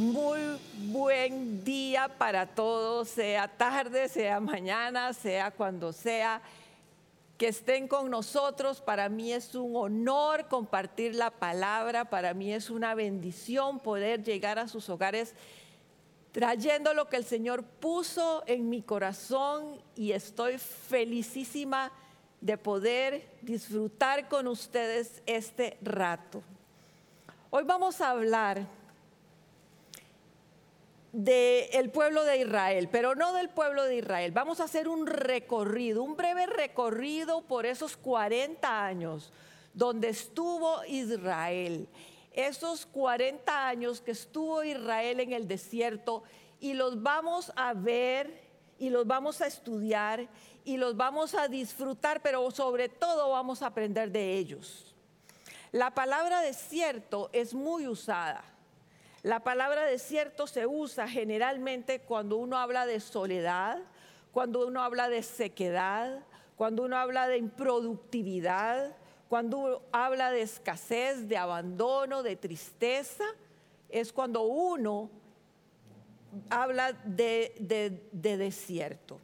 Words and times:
Muy 0.00 0.58
buen 0.86 1.62
día 1.62 2.08
para 2.08 2.46
todos, 2.46 3.06
sea 3.10 3.46
tarde, 3.48 4.08
sea 4.08 4.40
mañana, 4.40 5.12
sea 5.12 5.50
cuando 5.50 5.92
sea 5.92 6.40
que 7.36 7.48
estén 7.48 7.86
con 7.86 8.10
nosotros. 8.10 8.80
Para 8.80 9.10
mí 9.10 9.30
es 9.30 9.54
un 9.54 9.76
honor 9.76 10.48
compartir 10.48 11.14
la 11.14 11.30
palabra, 11.30 12.08
para 12.08 12.32
mí 12.32 12.50
es 12.50 12.70
una 12.70 12.94
bendición 12.94 13.78
poder 13.78 14.24
llegar 14.24 14.58
a 14.58 14.68
sus 14.68 14.88
hogares 14.88 15.34
trayendo 16.32 16.94
lo 16.94 17.10
que 17.10 17.18
el 17.18 17.24
Señor 17.26 17.62
puso 17.62 18.42
en 18.46 18.70
mi 18.70 18.80
corazón 18.80 19.82
y 19.96 20.12
estoy 20.12 20.56
felicísima 20.56 21.92
de 22.40 22.56
poder 22.56 23.28
disfrutar 23.42 24.30
con 24.30 24.46
ustedes 24.46 25.22
este 25.26 25.76
rato. 25.82 26.42
Hoy 27.50 27.64
vamos 27.64 28.00
a 28.00 28.08
hablar 28.08 28.79
del 31.12 31.90
pueblo 31.90 32.24
de 32.24 32.38
Israel, 32.38 32.88
pero 32.90 33.14
no 33.14 33.32
del 33.32 33.48
pueblo 33.48 33.84
de 33.84 33.96
Israel. 33.96 34.32
Vamos 34.32 34.60
a 34.60 34.64
hacer 34.64 34.88
un 34.88 35.06
recorrido, 35.06 36.02
un 36.02 36.16
breve 36.16 36.46
recorrido 36.46 37.42
por 37.42 37.66
esos 37.66 37.96
40 37.96 38.84
años 38.84 39.32
donde 39.74 40.08
estuvo 40.08 40.84
Israel. 40.84 41.88
Esos 42.32 42.86
40 42.86 43.68
años 43.68 44.00
que 44.00 44.12
estuvo 44.12 44.62
Israel 44.62 45.20
en 45.20 45.32
el 45.32 45.48
desierto 45.48 46.22
y 46.60 46.74
los 46.74 47.02
vamos 47.02 47.52
a 47.56 47.74
ver 47.74 48.48
y 48.78 48.90
los 48.90 49.06
vamos 49.06 49.40
a 49.40 49.46
estudiar 49.46 50.28
y 50.64 50.76
los 50.76 50.96
vamos 50.96 51.34
a 51.34 51.48
disfrutar, 51.48 52.22
pero 52.22 52.48
sobre 52.50 52.88
todo 52.88 53.30
vamos 53.30 53.62
a 53.62 53.66
aprender 53.66 54.12
de 54.12 54.34
ellos. 54.34 54.94
La 55.72 55.92
palabra 55.92 56.40
desierto 56.40 57.30
es 57.32 57.54
muy 57.54 57.86
usada. 57.86 58.44
La 59.22 59.40
palabra 59.40 59.84
desierto 59.84 60.46
se 60.46 60.66
usa 60.66 61.06
generalmente 61.06 62.00
cuando 62.00 62.38
uno 62.38 62.56
habla 62.56 62.86
de 62.86 63.00
soledad, 63.00 63.78
cuando 64.32 64.66
uno 64.66 64.82
habla 64.82 65.10
de 65.10 65.22
sequedad, 65.22 66.24
cuando 66.56 66.84
uno 66.84 66.96
habla 66.96 67.28
de 67.28 67.36
improductividad, 67.36 68.96
cuando 69.28 69.58
uno 69.58 69.82
habla 69.92 70.30
de 70.30 70.40
escasez, 70.40 71.28
de 71.28 71.36
abandono, 71.36 72.22
de 72.22 72.36
tristeza. 72.36 73.24
Es 73.90 74.10
cuando 74.10 74.42
uno 74.42 75.10
habla 76.48 76.92
de, 76.92 78.00
de 78.12 78.36
desierto. 78.38 79.20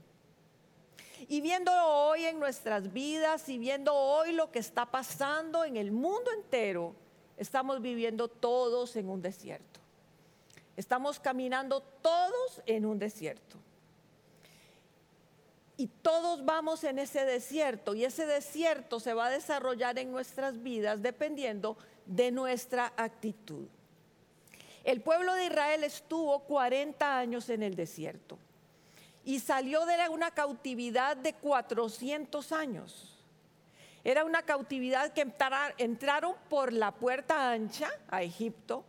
Y 1.28 1.40
viendo 1.40 1.72
hoy 1.72 2.24
en 2.24 2.38
nuestras 2.38 2.92
vidas 2.92 3.48
y 3.48 3.56
viendo 3.56 3.94
hoy 3.94 4.32
lo 4.32 4.52
que 4.52 4.58
está 4.58 4.84
pasando 4.84 5.64
en 5.64 5.78
el 5.78 5.90
mundo 5.90 6.30
entero, 6.32 6.94
estamos 7.38 7.80
viviendo 7.80 8.28
todos 8.28 8.94
en 8.96 9.08
un 9.08 9.22
desierto. 9.22 9.85
Estamos 10.76 11.18
caminando 11.18 11.80
todos 11.80 12.62
en 12.66 12.84
un 12.84 12.98
desierto. 12.98 13.56
Y 15.78 15.88
todos 15.88 16.44
vamos 16.44 16.84
en 16.84 16.98
ese 16.98 17.24
desierto 17.24 17.94
y 17.94 18.04
ese 18.04 18.26
desierto 18.26 18.98
se 18.98 19.12
va 19.12 19.26
a 19.26 19.30
desarrollar 19.30 19.98
en 19.98 20.10
nuestras 20.10 20.62
vidas 20.62 21.02
dependiendo 21.02 21.76
de 22.06 22.30
nuestra 22.30 22.92
actitud. 22.96 23.66
El 24.84 25.00
pueblo 25.00 25.34
de 25.34 25.46
Israel 25.46 25.84
estuvo 25.84 26.38
40 26.40 27.18
años 27.18 27.50
en 27.50 27.62
el 27.62 27.74
desierto 27.74 28.38
y 29.24 29.40
salió 29.40 29.84
de 29.84 30.08
una 30.08 30.30
cautividad 30.30 31.16
de 31.16 31.34
400 31.34 32.52
años. 32.52 33.18
Era 34.04 34.24
una 34.24 34.42
cautividad 34.42 35.12
que 35.12 35.26
entraron 35.78 36.36
por 36.48 36.72
la 36.72 36.92
puerta 36.92 37.50
ancha 37.50 37.90
a 38.08 38.22
Egipto, 38.22 38.84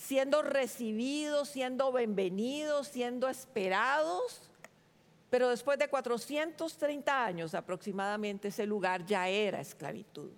siendo 0.00 0.40
recibidos, 0.40 1.50
siendo 1.50 1.92
bienvenidos, 1.92 2.88
siendo 2.88 3.28
esperados. 3.28 4.50
Pero 5.28 5.50
después 5.50 5.78
de 5.78 5.88
430 5.88 7.24
años 7.24 7.54
aproximadamente 7.54 8.48
ese 8.48 8.66
lugar 8.66 9.04
ya 9.04 9.28
era 9.28 9.60
esclavitud. 9.60 10.30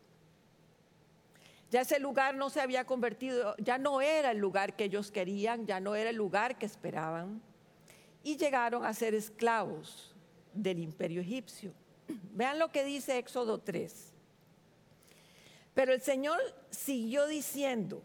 Ya 1.71 1.83
ese 1.83 1.99
lugar 2.01 2.35
no 2.35 2.51
se 2.51 2.61
había 2.61 2.85
convertido, 2.85 3.55
ya 3.57 3.79
no 3.79 4.03
era 4.03 4.33
el 4.33 4.39
lugar 4.39 4.77
que 4.77 4.85
ellos 4.85 5.11
querían, 5.11 5.65
ya 5.65 5.81
no 5.81 5.95
era 5.95 6.11
el 6.11 6.17
lugar 6.17 6.59
que 6.59 6.67
esperaban 6.67 7.41
y 8.23 8.37
llegaron 8.37 8.85
a 8.85 8.93
ser 8.93 9.15
esclavos 9.15 10.15
del 10.53 10.81
imperio 10.81 11.23
egipcio. 11.23 11.73
Vean 12.33 12.59
lo 12.59 12.71
que 12.71 12.85
dice 12.85 13.17
Éxodo 13.17 13.59
3. 13.59 14.13
Pero 15.73 15.95
el 15.95 16.03
Señor 16.03 16.39
siguió 16.69 17.27
diciendo, 17.27 18.03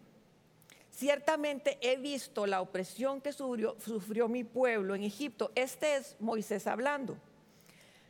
ciertamente 0.97 1.77
he 1.81 1.97
visto 1.97 2.47
la 2.47 2.61
opresión 2.61 3.21
que 3.21 3.31
sufrió, 3.31 4.27
mi 4.27 4.43
pueblo 4.43 4.95
en 4.95 5.03
Egipto. 5.03 5.51
Este 5.53 5.95
es 5.95 6.15
Moisés 6.19 6.65
hablando. 6.65 7.17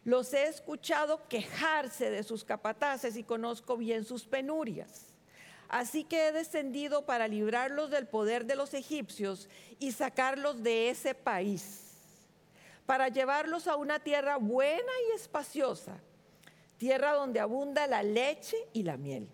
Los 0.05 0.33
he 0.33 0.47
escuchado 0.47 1.27
quejarse 1.27 2.09
de 2.09 2.23
sus 2.23 2.45
capataces 2.45 3.17
y 3.17 3.23
conozco 3.23 3.75
bien 3.75 4.05
sus 4.05 4.23
penurias. 4.23 5.13
Así 5.67 6.05
que 6.05 6.29
he 6.29 6.31
descendido 6.31 7.05
para 7.05 7.27
librarlos 7.27 7.91
del 7.91 8.07
poder 8.07 8.45
de 8.45 8.55
los 8.55 8.73
egipcios 8.73 9.49
y 9.79 9.91
sacarlos 9.91 10.63
de 10.63 10.89
ese 10.89 11.13
país 11.13 11.83
para 12.85 13.09
llevarlos 13.09 13.67
a 13.67 13.75
una 13.75 13.99
tierra 13.99 14.37
buena 14.37 14.93
y 15.09 15.15
espaciosa, 15.15 15.99
tierra 16.77 17.11
donde 17.11 17.41
abunda 17.41 17.85
la 17.85 18.01
leche 18.01 18.55
y 18.71 18.83
la 18.83 18.95
miel. 18.95 19.29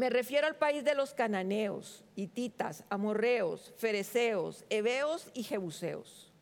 Me 0.00 0.08
refiero 0.08 0.46
al 0.46 0.56
país 0.56 0.82
de 0.82 0.94
los 0.94 1.12
cananeos, 1.12 2.06
hititas, 2.16 2.84
amorreos, 2.88 3.74
fereceos, 3.76 4.64
heveos 4.70 5.30
y 5.34 5.42
jebuseos. 5.42 6.32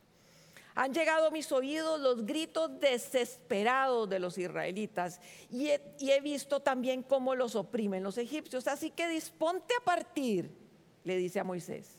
Han 0.77 0.95
llegado 0.95 1.27
a 1.27 1.31
mis 1.33 1.51
oídos 1.51 1.99
los 1.99 2.25
gritos 2.25 2.79
desesperados 2.79 4.09
de 4.09 4.21
los 4.21 4.39
israelitas 4.39 5.21
y 5.51 5.71
he, 5.71 6.21
visto 6.21 6.61
también 6.61 7.03
cómo 7.03 7.35
los 7.35 7.57
oprimen 7.57 8.05
los 8.05 8.17
egipcios. 8.17 8.69
Así 8.69 8.93
que 8.93 9.09
disponte 9.09 9.75
a 9.75 9.85
partir, 9.85 10.53
le 11.03 11.17
dice 11.17 11.41
a 11.41 11.45
Moisés 11.45 11.99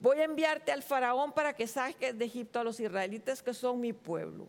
voy 0.00 0.18
a 0.18 0.24
enviarte 0.24 0.72
al 0.72 0.82
faraón 0.82 1.30
para 1.30 1.54
que 1.54 1.68
saques 1.68 2.18
de 2.18 2.24
Egipto 2.24 2.58
a 2.58 2.64
los 2.64 2.80
israelitas 2.80 3.44
que 3.44 3.54
son 3.54 3.80
mi 3.80 3.92
pueblo. 3.92 4.48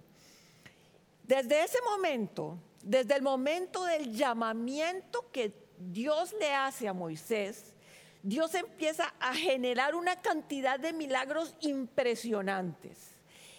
Desde 1.22 1.64
ese 1.64 1.78
momento, 1.84 2.58
desde 2.82 3.16
el 3.16 3.22
momento 3.22 3.86
del 3.86 4.12
llamamiento 4.12 5.30
que 5.32 5.67
Dios 5.78 6.34
le 6.40 6.54
hace 6.54 6.88
a 6.88 6.94
Moisés, 6.94 7.74
Dios 8.24 8.54
empieza 8.56 9.14
a 9.20 9.34
generar 9.34 9.96
una 9.96 10.22
cantidad 10.22 10.80
de 10.80 10.94
milagros 10.94 11.56
impresionantes. 11.62 13.16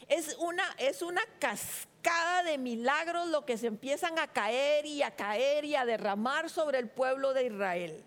Es 0.08 0.36
una, 0.38 0.64
es 0.78 1.02
una 1.02 1.22
cascada 1.38 2.42
de 2.42 2.58
milagros 2.58 3.28
lo 3.28 3.44
que 3.44 3.58
se 3.58 3.66
empiezan 3.66 4.18
a 4.18 4.26
caer 4.26 4.86
y 4.86 5.02
a 5.02 5.14
caer 5.14 5.64
y 5.64 5.74
a 5.74 5.84
derramar 5.84 6.50
sobre 6.50 6.78
el 6.78 6.88
pueblo 6.88 7.34
de 7.34 7.46
Israel. 7.46 8.04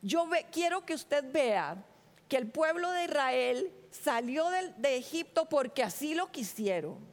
Yo 0.00 0.28
quiero 0.50 0.84
que 0.84 0.94
usted 0.94 1.24
vea 1.30 1.76
que 2.28 2.38
el 2.38 2.48
pueblo 2.48 2.90
de 2.90 3.04
Israel 3.04 3.72
salió 3.90 4.48
de, 4.50 4.96
Egipto 4.96 5.48
porque 5.48 5.82
así 5.82 6.14
lo 6.14 6.32
quisieron. 6.32 7.11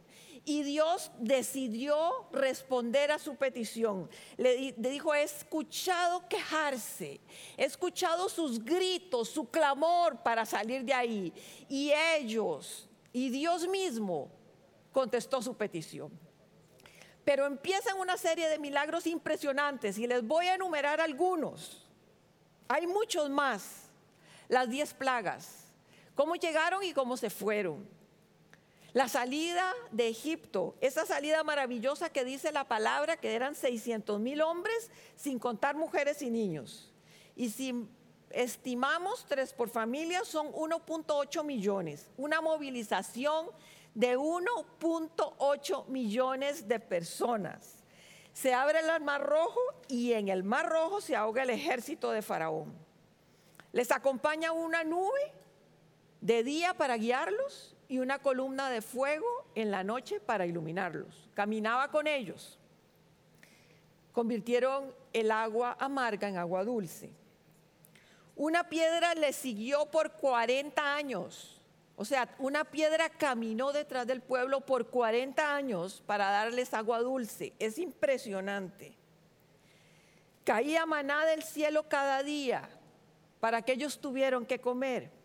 Y 0.49 0.63
Dios 0.63 1.11
decidió 1.19 2.25
responder 2.31 3.11
a 3.11 3.19
su 3.19 3.35
petición. 3.35 4.09
Le, 4.35 4.73
dijo, 4.77 5.13
he 5.13 5.21
escuchado 5.21 6.27
quejarse, 6.27 7.21
he 7.55 7.65
escuchado 7.65 8.27
sus 8.29 8.65
gritos, 8.65 9.29
su 9.29 9.47
clamor 9.47 10.23
para 10.23 10.47
salir 10.47 10.83
de 10.83 10.91
ahí. 10.91 11.31
Y 11.69 11.91
ellos, 12.15 12.89
y 13.13 13.29
Dios 13.29 13.67
mismo, 13.67 14.31
contestó 14.91 15.39
su 15.39 15.55
petición. 15.55 16.09
Pero 17.23 17.45
empiezan 17.45 17.99
una 17.99 18.17
serie 18.17 18.49
de 18.49 18.57
milagros 18.57 19.05
impresionantes 19.05 19.99
y 19.99 20.07
les 20.07 20.25
voy 20.25 20.47
a 20.47 20.55
enumerar 20.55 20.99
algunos. 20.99 21.85
Hay 22.67 22.87
muchos 22.87 23.29
más 23.29 23.83
las 24.47 24.67
diez 24.67 24.95
plagas, 24.95 25.67
cómo 26.15 26.33
llegaron 26.33 26.83
y 26.83 26.91
cómo 26.91 27.17
se 27.17 27.29
fueron. 27.29 27.98
La 28.93 29.07
salida 29.07 29.71
de 29.91 30.07
Egipto, 30.07 30.75
esa 30.81 31.05
salida 31.05 31.43
maravillosa 31.43 32.09
que 32.09 32.25
dice 32.25 32.51
la 32.51 32.67
palabra 32.67 33.17
que 33.17 33.35
eran 33.35 33.53
600 33.53 34.19
mil 34.19 34.41
hombres, 34.41 34.89
sin 35.15 35.37
contar 35.37 35.75
mujeres 35.75 36.21
y 36.23 36.31
niños. 36.31 36.91
Y 37.35 37.51
si 37.51 37.87
estimamos 38.31 39.25
tres 39.27 39.53
por 39.53 39.69
familia, 39.69 40.25
son 40.25 40.51
1.8 40.51 41.43
millones. 41.43 42.09
Una 42.17 42.41
movilización 42.41 43.47
de 43.93 44.17
1.8 44.17 45.87
millones 45.87 46.67
de 46.67 46.79
personas. 46.79 47.83
Se 48.33 48.53
abre 48.53 48.79
el 48.79 49.03
mar 49.03 49.23
rojo 49.23 49.59
y 49.87 50.13
en 50.13 50.29
el 50.29 50.43
mar 50.43 50.67
rojo 50.67 50.99
se 51.01 51.15
ahoga 51.15 51.43
el 51.43 51.49
ejército 51.51 52.09
de 52.11 52.21
Faraón. 52.21 52.73
Les 53.71 53.91
acompaña 53.91 54.51
una 54.51 54.83
nube 54.83 55.33
de 56.21 56.43
día 56.43 56.73
para 56.73 56.97
guiarlos 56.97 57.75
y 57.89 57.97
una 57.97 58.19
columna 58.19 58.69
de 58.69 58.81
fuego 58.81 59.25
en 59.55 59.71
la 59.71 59.83
noche 59.83 60.19
para 60.19 60.45
iluminarlos. 60.45 61.27
Caminaba 61.33 61.89
con 61.89 62.07
ellos. 62.07 62.57
Convirtieron 64.13 64.93
el 65.11 65.31
agua 65.31 65.75
amarga 65.79 66.29
en 66.29 66.37
agua 66.37 66.63
dulce. 66.63 67.09
Una 68.35 68.69
piedra 68.69 69.15
le 69.15 69.33
siguió 69.33 69.87
por 69.87 70.13
40 70.13 70.95
años. 70.95 71.59
O 71.95 72.05
sea, 72.05 72.33
una 72.37 72.63
piedra 72.63 73.09
caminó 73.09 73.73
detrás 73.73 74.05
del 74.07 74.21
pueblo 74.21 74.61
por 74.61 74.87
40 74.87 75.53
años 75.53 76.03
para 76.05 76.29
darles 76.29 76.73
agua 76.73 76.99
dulce. 76.99 77.53
Es 77.59 77.79
impresionante. 77.79 78.95
Caía 80.43 80.85
maná 80.85 81.25
del 81.25 81.43
cielo 81.43 81.89
cada 81.89 82.21
día 82.21 82.69
para 83.39 83.63
que 83.63 83.73
ellos 83.73 83.99
tuvieran 83.99 84.45
que 84.45 84.61
comer. 84.61 85.18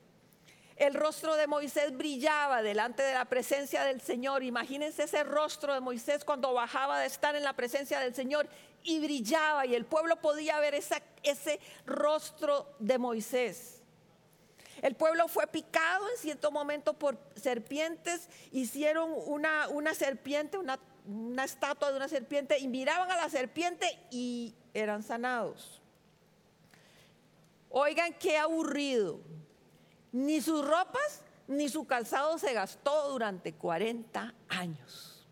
El 0.77 0.95
rostro 0.95 1.37
de 1.37 1.47
Moisés 1.47 1.97
brillaba 1.97 2.63
delante 2.63 3.03
de 3.03 3.15
la 3.15 3.27
presencia 3.27 3.85
del 3.85 4.01
Señor. 4.01 4.43
Imagínense 4.43 5.05
ese 5.05 5.23
rostro 5.23 5.73
de 5.73 5.81
Moisés 5.81 6.25
cuando 6.25 6.53
bajaba 6.53 6.99
de 7.01 7.07
estar 7.07 7.37
en 7.37 7.45
la 7.45 7.53
presencia 7.53 8.01
del 8.01 8.15
Señor 8.15 8.49
y 8.83 8.99
brillaba 8.99 9.67
y 9.67 9.75
el 9.75 9.85
pueblo 9.85 10.17
podía 10.17 10.59
ver 10.59 10.75
ese 10.75 11.61
rostro 11.87 12.75
de 12.81 12.99
Moisés. 12.99 13.81
El 14.83 14.97
pueblo 14.97 15.29
fue 15.29 15.47
picado 15.47 16.07
en 16.11 16.19
cierto 16.19 16.51
momento 16.51 16.93
por 16.93 17.17
serpientes, 17.37 18.29
hicieron 18.51 19.15
una, 19.27 19.69
una 19.69 19.95
serpiente, 19.95 20.59
una, 20.59 20.79
una 21.07 21.45
estatua 21.45 21.91
de 21.91 21.97
una 21.97 22.09
serpiente 22.09 22.59
y 22.59 22.69
miraban 22.69 23.11
a 23.11 23.17
la 23.17 23.29
serpiente 23.29 23.87
y 24.11 24.55
eran 24.75 25.03
sanados. 25.03 25.81
Oigan 27.71 28.13
qué 28.15 28.37
aburrido. 28.37 29.21
Ni 30.15 30.41
sus 30.41 30.65
ropas 30.65 31.25
ni 31.49 31.69
su 31.69 31.89
calzado 31.89 32.39
se 32.39 32.53
gastó 32.53 33.11
durante 33.11 33.53
40 33.53 34.33
años. 34.49 35.27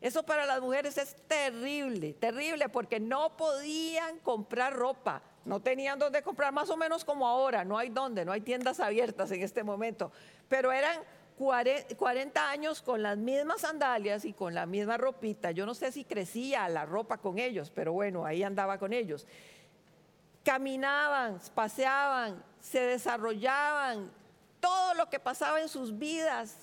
Eso 0.00 0.24
para 0.24 0.46
las 0.46 0.60
mujeres 0.60 0.98
es 0.98 1.14
terrible, 1.28 2.14
terrible, 2.14 2.68
porque 2.68 2.98
no 2.98 3.36
podían 3.36 4.18
comprar 4.18 4.74
ropa, 4.74 5.22
no 5.44 5.60
tenían 5.60 6.00
dónde 6.00 6.22
comprar, 6.24 6.52
más 6.52 6.70
o 6.70 6.76
menos 6.76 7.04
como 7.04 7.24
ahora, 7.24 7.64
no 7.64 7.78
hay 7.78 7.90
dónde, 7.90 8.24
no 8.24 8.32
hay 8.32 8.40
tiendas 8.40 8.80
abiertas 8.80 9.30
en 9.30 9.42
este 9.42 9.62
momento, 9.62 10.10
pero 10.48 10.72
eran 10.72 10.98
40 11.36 12.50
años 12.50 12.82
con 12.82 13.04
las 13.04 13.16
mismas 13.16 13.60
sandalias 13.60 14.24
y 14.24 14.32
con 14.32 14.54
la 14.54 14.66
misma 14.66 14.96
ropita. 14.96 15.52
Yo 15.52 15.66
no 15.66 15.74
sé 15.74 15.92
si 15.92 16.04
crecía 16.04 16.68
la 16.68 16.84
ropa 16.84 17.18
con 17.18 17.38
ellos, 17.38 17.70
pero 17.72 17.92
bueno, 17.92 18.26
ahí 18.26 18.42
andaba 18.42 18.76
con 18.76 18.92
ellos. 18.92 19.28
Caminaban, 20.44 21.40
paseaban, 21.54 22.42
se 22.60 22.80
desarrollaban. 22.80 24.10
Todo 24.60 24.94
lo 24.94 25.08
que 25.08 25.18
pasaba 25.18 25.60
en 25.60 25.68
sus 25.68 25.96
vidas 25.96 26.56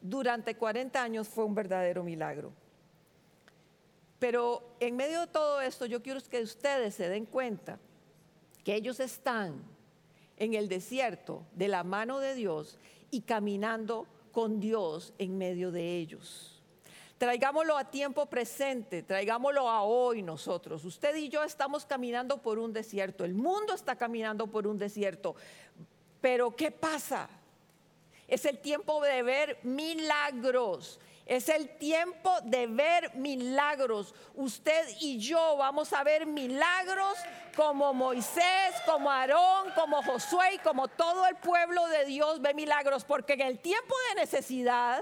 durante 0.00 0.56
40 0.56 1.02
años 1.02 1.28
fue 1.28 1.44
un 1.44 1.54
verdadero 1.54 2.02
milagro. 2.02 2.52
Pero 4.18 4.76
en 4.80 4.96
medio 4.96 5.20
de 5.20 5.26
todo 5.26 5.60
esto, 5.60 5.86
yo 5.86 6.02
quiero 6.02 6.20
que 6.20 6.42
ustedes 6.42 6.94
se 6.94 7.08
den 7.08 7.26
cuenta 7.26 7.78
que 8.64 8.74
ellos 8.74 9.00
están 9.00 9.62
en 10.36 10.54
el 10.54 10.68
desierto 10.68 11.44
de 11.54 11.68
la 11.68 11.84
mano 11.84 12.18
de 12.18 12.34
Dios 12.34 12.78
y 13.10 13.22
caminando 13.22 14.06
con 14.30 14.60
Dios 14.60 15.12
en 15.18 15.38
medio 15.38 15.70
de 15.70 15.96
ellos. 15.96 16.51
Traigámoslo 17.22 17.78
a 17.78 17.84
tiempo 17.84 18.26
presente, 18.26 19.04
traigámoslo 19.04 19.70
a 19.70 19.84
hoy 19.84 20.22
nosotros. 20.22 20.84
Usted 20.84 21.14
y 21.14 21.28
yo 21.28 21.44
estamos 21.44 21.86
caminando 21.86 22.42
por 22.42 22.58
un 22.58 22.72
desierto, 22.72 23.24
el 23.24 23.32
mundo 23.32 23.74
está 23.74 23.94
caminando 23.94 24.48
por 24.48 24.66
un 24.66 24.76
desierto. 24.76 25.36
Pero 26.20 26.56
¿qué 26.56 26.72
pasa? 26.72 27.28
Es 28.26 28.44
el 28.44 28.58
tiempo 28.58 29.00
de 29.00 29.22
ver 29.22 29.60
milagros. 29.62 30.98
Es 31.24 31.48
el 31.48 31.68
tiempo 31.78 32.40
de 32.42 32.66
ver 32.66 33.14
milagros. 33.14 34.14
Usted 34.34 34.88
y 35.00 35.18
yo 35.18 35.56
vamos 35.56 35.92
a 35.92 36.02
ver 36.02 36.26
milagros 36.26 37.16
como 37.54 37.94
Moisés, 37.94 38.74
como 38.84 39.10
Aarón, 39.10 39.70
como 39.76 40.02
Josué 40.02 40.54
y 40.54 40.58
como 40.58 40.88
todo 40.88 41.24
el 41.26 41.36
pueblo 41.36 41.86
de 41.86 42.04
Dios 42.06 42.40
ve 42.40 42.52
milagros. 42.54 43.04
Porque 43.04 43.34
en 43.34 43.42
el 43.42 43.60
tiempo 43.60 43.94
de 44.08 44.22
necesidad, 44.22 45.00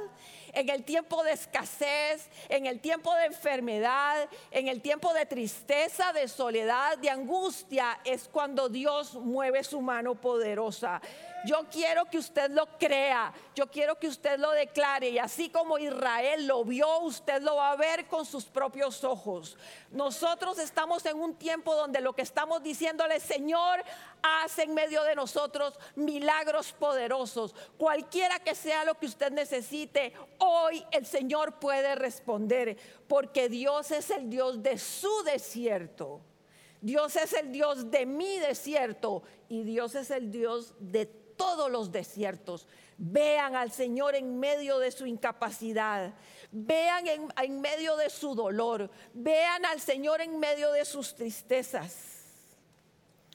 en 0.52 0.69
el 0.69 0.85
tiempo 0.85 1.23
de 1.23 1.32
escasez, 1.32 2.29
en 2.49 2.67
el 2.67 2.81
tiempo 2.81 3.14
de 3.14 3.26
enfermedad, 3.26 4.29
en 4.50 4.69
el 4.69 4.81
tiempo 4.81 5.12
de 5.14 5.26
tristeza, 5.26 6.12
de 6.12 6.29
soledad, 6.29 6.99
de 6.99 7.11
angustia, 7.11 8.00
es 8.05 8.29
cuando 8.29 8.69
Dios 8.69 9.14
mueve 9.14 9.64
su 9.64 9.81
mano 9.81 10.14
poderosa. 10.14 11.00
Yo 11.44 11.67
quiero 11.70 12.05
que 12.05 12.19
usted 12.19 12.50
lo 12.50 12.67
crea, 12.79 13.32
yo 13.55 13.70
quiero 13.70 13.99
que 13.99 14.08
usted 14.08 14.38
lo 14.38 14.50
declare 14.50 15.08
y 15.08 15.19
así 15.19 15.49
como 15.49 15.79
Israel 15.79 16.47
lo 16.47 16.64
vio, 16.64 17.00
usted 17.00 17.41
lo 17.41 17.56
va 17.56 17.73
a 17.73 17.76
ver 17.76 18.06
con 18.06 18.26
sus 18.26 18.44
propios 18.44 19.02
ojos. 19.05 19.56
Nosotros 19.91 20.61
estamos 20.61 21.05
en 21.05 21.17
un 21.17 21.35
tiempo 21.35 21.75
donde 21.75 22.01
lo 22.01 22.13
que 22.13 22.23
estamos 22.23 22.63
diciéndole, 22.63 23.19
Señor, 23.19 23.83
haz 24.23 24.59
en 24.61 24.73
medio 24.73 25.03
de 25.03 25.17
nosotros 25.17 25.77
milagros 25.97 26.73
poderosos. 26.73 27.57
Cualquiera 27.77 28.39
que 28.39 28.55
sea 28.55 28.85
lo 28.85 28.95
que 28.95 29.07
usted 29.07 29.33
necesite, 29.33 30.13
hoy 30.39 30.85
el 30.93 31.07
Señor 31.07 31.59
puede 31.59 31.97
responder, 31.97 32.79
porque 33.09 33.49
Dios 33.49 33.91
es 33.91 34.11
el 34.11 34.31
Dios 34.31 34.63
de 34.63 34.79
su 34.79 35.25
desierto. 35.25 36.21
Dios 36.81 37.17
es 37.17 37.33
el 37.33 37.51
Dios 37.51 37.91
de 37.91 38.07
mi 38.07 38.39
desierto 38.39 39.23
y 39.49 39.65
Dios 39.65 39.97
es 39.97 40.11
el 40.11 40.31
Dios 40.31 40.75
de 40.79 41.07
todos 41.07 41.71
los 41.71 41.91
desiertos. 41.91 42.67
Vean 42.97 43.57
al 43.57 43.73
Señor 43.73 44.15
en 44.15 44.39
medio 44.39 44.79
de 44.79 44.91
su 44.91 45.07
incapacidad. 45.07 46.15
Vean 46.52 47.05
en, 47.06 47.61
medio 47.61 47.97
de 47.97 48.11
su 48.11 48.35
dolor. 48.35 48.91
Vean 49.14 49.64
al 49.64 49.81
Señor 49.81 50.20
en 50.20 50.38
medio 50.38 50.73
de 50.73 50.85
sus 50.85 51.14
tristezas. 51.14 52.56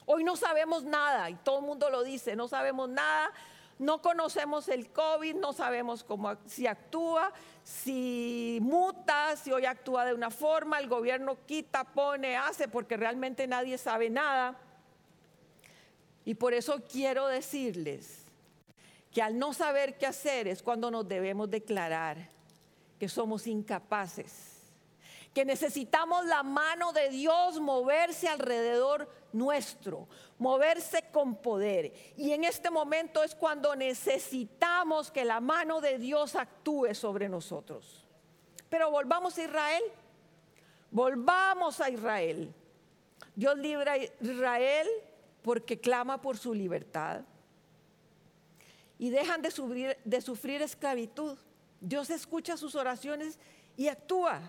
Hoy 0.04 0.22
no 0.22 0.36
sabemos 0.36 0.84
nada 0.84 1.30
y 1.30 1.34
todo 1.34 1.60
el 1.60 1.64
mundo 1.64 1.90
lo 1.90 2.04
dice, 2.04 2.36
no 2.36 2.46
sabemos 2.46 2.88
nada. 2.88 3.32
No 3.78 4.00
conocemos 4.00 4.68
el 4.68 4.90
COVID, 4.90 5.36
no 5.36 5.52
sabemos 5.52 6.02
cómo 6.02 6.34
si 6.46 6.66
actúa, 6.66 7.30
si 7.62 8.58
muta, 8.62 9.36
si 9.36 9.52
hoy 9.52 9.66
actúa 9.66 10.06
de 10.06 10.14
una 10.14 10.30
forma, 10.30 10.78
el 10.78 10.88
gobierno 10.88 11.36
quita, 11.44 11.84
pone, 11.84 12.38
hace, 12.38 12.68
porque 12.68 12.96
realmente 12.96 13.46
nadie 13.46 13.76
sabe 13.76 14.08
nada. 14.08 14.56
Y 16.24 16.34
por 16.34 16.54
eso 16.54 16.82
quiero 16.90 17.26
decirles 17.26 18.24
que 19.12 19.20
al 19.20 19.38
no 19.38 19.52
saber 19.52 19.98
qué 19.98 20.06
hacer 20.06 20.48
es 20.48 20.62
cuando 20.62 20.90
nos 20.90 21.06
debemos 21.06 21.50
declarar 21.50 22.35
que 22.98 23.08
somos 23.08 23.46
incapaces, 23.46 24.62
que 25.34 25.44
necesitamos 25.44 26.24
la 26.26 26.42
mano 26.42 26.92
de 26.92 27.10
Dios 27.10 27.60
moverse 27.60 28.28
alrededor 28.28 29.08
nuestro, 29.32 30.08
moverse 30.38 31.04
con 31.12 31.36
poder. 31.36 31.92
Y 32.16 32.32
en 32.32 32.44
este 32.44 32.70
momento 32.70 33.22
es 33.22 33.34
cuando 33.34 33.76
necesitamos 33.76 35.10
que 35.10 35.24
la 35.24 35.40
mano 35.40 35.80
de 35.80 35.98
Dios 35.98 36.34
actúe 36.34 36.94
sobre 36.94 37.28
nosotros. 37.28 38.06
Pero 38.68 38.90
volvamos 38.90 39.36
a 39.38 39.44
Israel, 39.44 39.82
volvamos 40.90 41.80
a 41.80 41.90
Israel. 41.90 42.52
Dios 43.34 43.56
libra 43.58 43.92
a 43.92 43.98
Israel 43.98 44.88
porque 45.42 45.78
clama 45.78 46.20
por 46.20 46.38
su 46.38 46.54
libertad. 46.54 47.22
Y 48.98 49.10
dejan 49.10 49.42
de 49.42 49.50
sufrir, 49.50 49.98
de 50.04 50.20
sufrir 50.22 50.62
esclavitud. 50.62 51.36
Dios 51.80 52.10
escucha 52.10 52.56
sus 52.56 52.74
oraciones 52.74 53.38
y 53.76 53.88
actúa. 53.88 54.40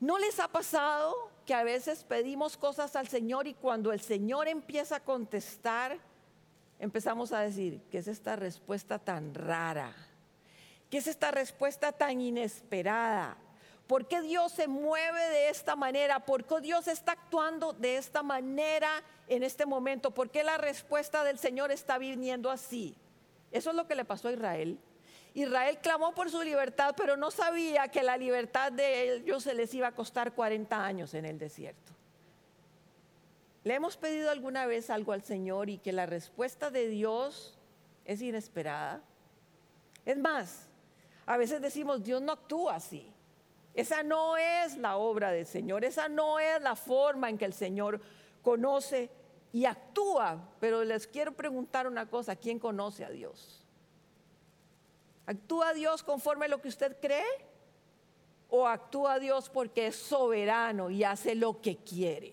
¿No 0.00 0.18
les 0.18 0.40
ha 0.40 0.48
pasado 0.48 1.14
que 1.46 1.54
a 1.54 1.62
veces 1.62 2.04
pedimos 2.04 2.56
cosas 2.56 2.96
al 2.96 3.08
Señor 3.08 3.46
y 3.46 3.54
cuando 3.54 3.92
el 3.92 4.00
Señor 4.00 4.48
empieza 4.48 4.96
a 4.96 5.00
contestar, 5.00 5.98
empezamos 6.78 7.32
a 7.32 7.40
decir, 7.40 7.80
¿qué 7.90 7.98
es 7.98 8.08
esta 8.08 8.36
respuesta 8.36 8.98
tan 8.98 9.34
rara? 9.34 9.94
¿Qué 10.90 10.98
es 10.98 11.06
esta 11.06 11.30
respuesta 11.30 11.92
tan 11.92 12.20
inesperada? 12.20 13.36
¿Por 13.86 14.08
qué 14.08 14.22
Dios 14.22 14.52
se 14.52 14.66
mueve 14.66 15.28
de 15.30 15.50
esta 15.50 15.76
manera? 15.76 16.20
¿Por 16.20 16.44
qué 16.44 16.60
Dios 16.60 16.88
está 16.88 17.12
actuando 17.12 17.74
de 17.74 17.98
esta 17.98 18.22
manera 18.22 19.02
en 19.28 19.42
este 19.42 19.66
momento? 19.66 20.12
¿Por 20.12 20.30
qué 20.30 20.42
la 20.42 20.56
respuesta 20.56 21.22
del 21.22 21.38
Señor 21.38 21.70
está 21.70 21.98
viniendo 21.98 22.50
así? 22.50 22.96
Eso 23.50 23.70
es 23.70 23.76
lo 23.76 23.86
que 23.86 23.94
le 23.94 24.06
pasó 24.06 24.28
a 24.28 24.32
Israel. 24.32 24.78
Israel 25.34 25.78
clamó 25.82 26.14
por 26.14 26.30
su 26.30 26.42
libertad, 26.42 26.94
pero 26.96 27.16
no 27.16 27.32
sabía 27.32 27.88
que 27.88 28.04
la 28.04 28.16
libertad 28.16 28.70
de 28.70 29.16
ellos 29.16 29.42
se 29.42 29.54
les 29.54 29.74
iba 29.74 29.88
a 29.88 29.92
costar 29.92 30.32
40 30.32 30.84
años 30.84 31.12
en 31.14 31.24
el 31.24 31.40
desierto. 31.40 31.92
¿Le 33.64 33.74
hemos 33.74 33.96
pedido 33.96 34.30
alguna 34.30 34.66
vez 34.66 34.90
algo 34.90 35.12
al 35.12 35.22
Señor 35.22 35.70
y 35.70 35.78
que 35.78 35.92
la 35.92 36.06
respuesta 36.06 36.70
de 36.70 36.86
Dios 36.86 37.58
es 38.04 38.22
inesperada? 38.22 39.02
Es 40.04 40.18
más, 40.18 40.68
a 41.26 41.36
veces 41.36 41.60
decimos, 41.60 42.04
Dios 42.04 42.22
no 42.22 42.32
actúa 42.32 42.76
así. 42.76 43.10
Esa 43.74 44.04
no 44.04 44.36
es 44.36 44.76
la 44.76 44.98
obra 44.98 45.32
del 45.32 45.46
Señor, 45.46 45.84
esa 45.84 46.08
no 46.08 46.38
es 46.38 46.62
la 46.62 46.76
forma 46.76 47.28
en 47.28 47.38
que 47.38 47.44
el 47.44 47.54
Señor 47.54 48.00
conoce 48.40 49.10
y 49.52 49.64
actúa. 49.64 50.48
Pero 50.60 50.84
les 50.84 51.08
quiero 51.08 51.32
preguntar 51.32 51.88
una 51.88 52.08
cosa, 52.08 52.36
¿quién 52.36 52.60
conoce 52.60 53.04
a 53.04 53.10
Dios? 53.10 53.63
¿Actúa 55.26 55.72
Dios 55.72 56.02
conforme 56.02 56.46
a 56.46 56.48
lo 56.48 56.60
que 56.60 56.68
usted 56.68 56.96
cree? 57.00 57.24
¿O 58.48 58.66
actúa 58.68 59.18
Dios 59.18 59.48
porque 59.48 59.88
es 59.88 59.96
soberano 59.96 60.90
y 60.90 61.04
hace 61.04 61.34
lo 61.34 61.60
que 61.60 61.76
quiere? 61.76 62.32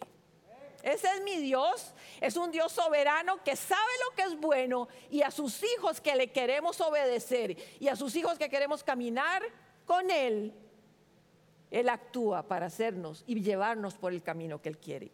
ese 0.84 1.08
es 1.16 1.24
mi 1.24 1.38
Dios, 1.38 1.94
es 2.20 2.36
un 2.36 2.52
Dios 2.52 2.72
soberano 2.72 3.44
que 3.44 3.56
sabe 3.56 3.92
lo 4.08 4.16
que 4.16 4.24
es 4.24 4.40
bueno 4.40 4.88
y 5.10 5.22
a 5.22 5.32
sus 5.32 5.64
hijos 5.64 6.02
que 6.02 6.16
le 6.16 6.32
queremos 6.32 6.82
obedecer 6.82 7.58
y 7.80 7.88
a 7.88 7.96
sus 7.96 8.16
hijos 8.16 8.38
que 8.38 8.50
queremos 8.50 8.84
caminar 8.84 9.44
con 9.86 10.10
Él, 10.10 10.54
Él 11.70 11.90
actúa 11.90 12.44
para 12.48 12.68
hacernos 12.68 13.24
y 13.28 13.42
llevarnos 13.42 13.96
por 13.96 14.14
el 14.14 14.24
camino 14.24 14.62
que 14.62 14.70
Él 14.70 14.78
quiere. 14.78 15.12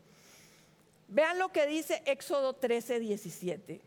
Vean 1.10 1.40
lo 1.40 1.50
que 1.50 1.66
dice 1.66 2.02
Éxodo 2.06 2.54
13, 2.54 3.00
17. 3.00 3.82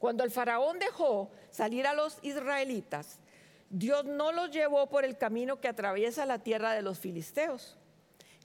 Cuando 0.00 0.24
el 0.24 0.30
faraón 0.30 0.78
dejó 0.78 1.30
salir 1.50 1.86
a 1.86 1.92
los 1.92 2.18
israelitas, 2.22 3.20
Dios 3.68 4.06
no 4.06 4.32
los 4.32 4.50
llevó 4.50 4.88
por 4.88 5.04
el 5.04 5.18
camino 5.18 5.60
que 5.60 5.68
atraviesa 5.68 6.24
la 6.24 6.38
tierra 6.38 6.72
de 6.72 6.80
los 6.80 6.98
filisteos, 6.98 7.76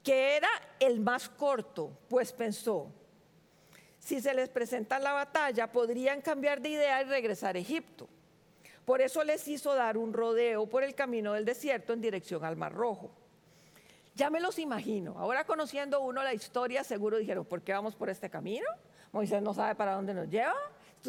que 0.03 0.35
era 0.35 0.49
el 0.81 0.99
más 0.99 1.29
corto, 1.29 1.97
pues 2.09 2.33
pensó, 2.33 2.91
si 3.99 4.19
se 4.19 4.33
les 4.33 4.49
presenta 4.49 4.99
la 4.99 5.13
batalla, 5.13 5.71
podrían 5.71 6.19
cambiar 6.19 6.59
de 6.59 6.69
idea 6.69 7.01
y 7.01 7.05
regresar 7.05 7.55
a 7.55 7.59
Egipto. 7.59 8.09
Por 8.83 8.99
eso 8.99 9.23
les 9.23 9.47
hizo 9.47 9.73
dar 9.75 9.97
un 9.97 10.11
rodeo 10.11 10.67
por 10.67 10.83
el 10.83 10.93
camino 10.93 11.31
del 11.31 11.45
desierto 11.45 11.93
en 11.93 12.01
dirección 12.01 12.43
al 12.43 12.57
Mar 12.57 12.73
Rojo. 12.73 13.11
Ya 14.13 14.29
me 14.29 14.41
los 14.41 14.59
imagino. 14.59 15.17
Ahora 15.17 15.45
conociendo 15.45 16.01
uno 16.01 16.21
la 16.21 16.33
historia, 16.33 16.83
seguro 16.83 17.17
dijeron, 17.17 17.45
¿por 17.45 17.61
qué 17.61 17.71
vamos 17.71 17.95
por 17.95 18.09
este 18.09 18.29
camino? 18.29 18.67
Moisés 19.13 19.41
no 19.41 19.53
sabe 19.53 19.75
para 19.75 19.93
dónde 19.93 20.13
nos 20.13 20.29
lleva 20.29 20.53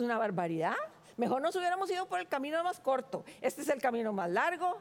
es 0.00 0.05
una 0.05 0.19
barbaridad. 0.19 0.76
Mejor 1.17 1.41
nos 1.41 1.57
hubiéramos 1.57 1.91
ido 1.91 2.07
por 2.07 2.21
el 2.21 2.29
camino 2.29 2.62
más 2.62 2.81
corto. 2.81 3.25
Este 3.41 3.62
es 3.62 3.69
el 3.69 3.81
camino 3.81 4.12
más 4.12 4.31
largo. 4.31 4.79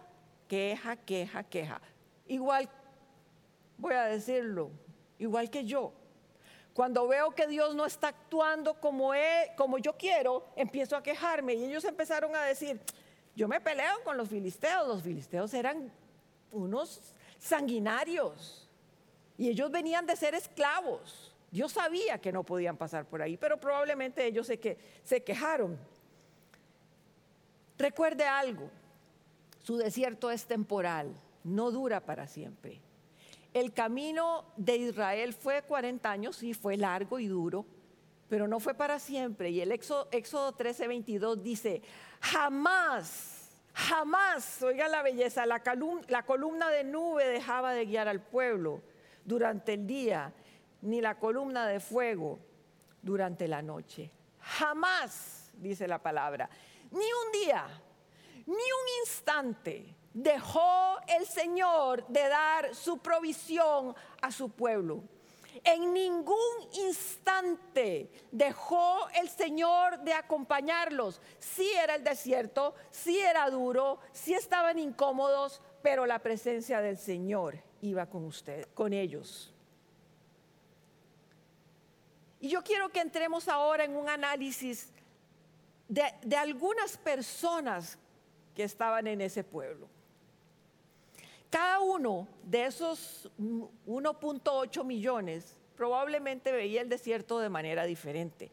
Queja, 0.47 0.95
queja, 0.97 1.43
queja. 1.43 1.81
Igual, 2.27 2.69
voy 3.77 3.93
a 3.93 4.03
decirlo, 4.03 4.71
igual 5.17 5.49
que 5.49 5.65
yo. 5.65 5.93
Cuando 6.73 7.07
veo 7.07 7.31
que 7.31 7.47
Dios 7.47 7.73
no 7.73 7.85
está 7.85 8.09
actuando 8.09 8.73
como, 8.81 9.11
como 9.55 9.77
yo 9.77 9.93
quiero, 9.97 10.45
empiezo 10.57 10.97
a 10.97 11.03
quejarme. 11.03 11.53
Y 11.53 11.63
ellos 11.63 11.85
empezaron 11.85 12.35
a 12.35 12.43
decir, 12.43 12.81
yo 13.33 13.47
me 13.47 13.61
peleo 13.61 14.03
con 14.03 14.17
los 14.17 14.27
filisteos. 14.27 14.87
Los 14.87 15.01
filisteos 15.01 15.53
eran 15.53 15.89
unos 16.51 17.13
sanguinarios. 17.39 18.67
Y 19.37 19.49
ellos 19.49 19.71
venían 19.71 20.05
de 20.05 20.17
ser 20.17 20.35
esclavos. 20.35 21.34
Dios 21.55 21.71
sabía 21.71 22.17
que 22.17 22.33
no 22.33 22.43
podían 22.43 22.75
pasar 22.75 23.05
por 23.07 23.21
ahí, 23.21 23.37
pero 23.37 23.57
probablemente 23.57 24.25
ellos 24.25 24.45
se, 24.45 24.59
que, 24.59 24.77
se 25.03 25.23
quejaron. 25.23 25.79
Recuerde 27.77 28.25
algo, 28.25 28.69
su 29.63 29.77
desierto 29.77 30.29
es 30.31 30.47
temporal, 30.47 31.15
no 31.45 31.71
dura 31.71 32.01
para 32.01 32.27
siempre. 32.27 32.81
El 33.53 33.71
camino 33.71 34.43
de 34.57 34.75
Israel 34.75 35.33
fue 35.33 35.61
40 35.61 36.11
años, 36.11 36.35
sí, 36.35 36.53
fue 36.53 36.75
largo 36.75 37.19
y 37.19 37.27
duro, 37.27 37.65
pero 38.27 38.49
no 38.49 38.59
fue 38.59 38.73
para 38.73 38.99
siempre. 38.99 39.49
Y 39.49 39.61
el 39.61 39.71
Éxodo, 39.71 40.09
Éxodo 40.11 40.51
13, 40.51 40.89
22 40.89 41.41
dice, 41.41 41.81
jamás, 42.19 43.57
jamás, 43.73 44.61
oiga 44.61 44.89
la 44.89 45.03
belleza, 45.03 45.45
la 45.45 46.25
columna 46.25 46.69
de 46.69 46.83
nube 46.83 47.25
dejaba 47.25 47.71
de 47.71 47.85
guiar 47.85 48.09
al 48.09 48.19
pueblo 48.19 48.81
durante 49.23 49.75
el 49.75 49.87
día 49.87 50.33
ni 50.85 51.01
la 51.01 51.17
columna 51.17 51.67
de 51.67 51.79
fuego 51.79 52.39
durante 53.01 53.47
la 53.47 53.61
noche. 53.61 54.11
Jamás, 54.39 55.51
dice 55.53 55.87
la 55.87 56.01
palabra, 56.01 56.49
ni 56.91 57.05
un 57.05 57.31
día, 57.43 57.65
ni 58.45 58.53
un 58.53 59.01
instante 59.01 59.95
dejó 60.13 60.97
el 61.07 61.25
Señor 61.25 62.07
de 62.07 62.27
dar 62.29 62.75
su 62.75 62.99
provisión 62.99 63.95
a 64.21 64.31
su 64.31 64.49
pueblo. 64.49 65.03
En 65.63 65.93
ningún 65.93 66.37
instante 66.73 68.11
dejó 68.31 69.07
el 69.19 69.27
Señor 69.29 69.99
de 70.01 70.13
acompañarlos. 70.13 71.21
Sí 71.39 71.71
era 71.81 71.95
el 71.95 72.03
desierto, 72.03 72.75
sí 72.91 73.19
era 73.19 73.49
duro, 73.49 73.99
sí 74.11 74.33
estaban 74.33 74.77
incómodos, 74.77 75.61
pero 75.81 76.05
la 76.05 76.19
presencia 76.19 76.81
del 76.81 76.97
Señor 76.97 77.57
iba 77.81 78.05
con 78.05 78.25
usted, 78.25 78.67
con 78.73 78.93
ellos. 78.93 79.54
Y 82.45 82.49
yo 82.49 82.61
quiero 82.61 82.89
que 82.89 82.99
entremos 82.99 83.47
ahora 83.47 83.85
en 83.85 83.95
un 83.95 84.07
análisis 84.07 84.91
de, 85.87 86.35
algunas 86.37 86.95
personas 86.95 87.97
que 88.53 88.63
estaban 88.63 89.07
en 89.07 89.19
ese 89.21 89.43
pueblo. 89.43 89.87
Cada 91.49 91.79
uno 91.79 92.27
de 92.43 92.65
esos 92.65 93.31
1.8 93.39 94.83
millones 94.85 95.57
probablemente 95.75 96.51
veía 96.51 96.81
el 96.81 96.89
desierto 96.89 97.39
de 97.39 97.49
manera 97.49 97.83
diferente. 97.85 98.51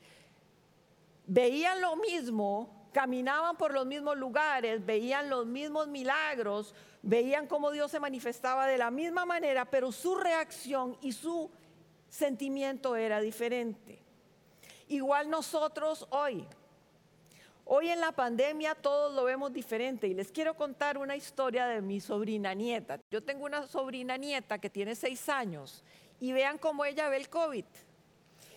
Veían 1.27 1.83
lo 1.83 1.97
mismo, 1.97 2.89
caminaban 2.95 3.59
por 3.59 3.75
los 3.75 3.85
mismos 3.85 4.17
lugares, 4.17 4.87
veían 4.87 5.29
los 5.29 5.45
mismos 5.45 5.87
milagros, 5.87 6.75
veían 7.03 7.47
cómo 7.47 7.71
Dios 7.71 7.91
se 7.91 8.01
manifestaba 8.01 8.67
de 8.67 8.79
la 8.79 8.91
misma 8.91 9.27
manera, 9.27 9.67
pero 9.67 9.93
su 9.93 10.15
reacción 10.15 10.97
y 11.03 11.13
su 11.13 11.51
sentimiento 12.13 12.95
era 12.95 13.21
diferente. 13.21 13.99
Igual 14.89 15.31
nosotros 15.31 16.07
hoy. 16.11 16.47
Hoy 17.65 17.89
en 17.89 18.01
la 18.01 18.13
pandemia 18.13 18.75
todos 18.75 19.15
lo 19.15 19.25
vemos 19.25 19.53
diferente 19.53 20.09
y 20.09 20.15
les 20.15 20.31
quiero 20.31 20.55
contar 20.55 20.99
una 20.99 21.17
historia 21.17 21.67
de 21.67 21.81
mi 21.81 22.01
sobrina 22.01 22.53
nieta. 22.53 23.01
Yo 23.11 23.23
tengo 23.23 23.47
una 23.47 23.67
sobrina 23.67 24.19
nieta 24.19 24.59
que 24.59 24.69
tiene 24.69 24.95
seis 24.95 25.29
años 25.31 25.83
y 26.21 26.33
vean 26.33 26.59
cómo 26.59 26.85
ella 26.85 27.09
ve 27.09 27.17
el 27.17 27.31
COVID. 27.31 27.65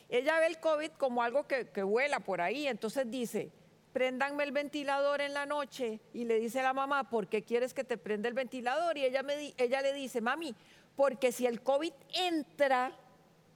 Ella 0.09 0.39
ve 0.39 0.47
el 0.47 0.59
COVID 0.59 0.91
como 0.97 1.23
algo 1.23 1.47
que, 1.47 1.69
que 1.69 1.83
vuela 1.83 2.19
por 2.19 2.41
ahí, 2.41 2.67
entonces 2.67 3.09
dice, 3.09 3.51
préndanme 3.93 4.43
el 4.43 4.51
ventilador 4.51 5.21
en 5.21 5.33
la 5.33 5.45
noche 5.45 6.01
y 6.13 6.25
le 6.25 6.39
dice 6.39 6.59
a 6.59 6.63
la 6.63 6.73
mamá, 6.73 7.09
¿por 7.09 7.27
qué 7.27 7.43
quieres 7.43 7.73
que 7.73 7.85
te 7.85 7.97
prenda 7.97 8.27
el 8.27 8.35
ventilador? 8.35 8.97
Y 8.97 9.05
ella, 9.05 9.23
me, 9.23 9.53
ella 9.57 9.81
le 9.81 9.93
dice, 9.93 10.19
mami, 10.19 10.53
porque 10.95 11.31
si 11.31 11.45
el 11.45 11.61
COVID 11.61 11.93
entra 12.13 12.93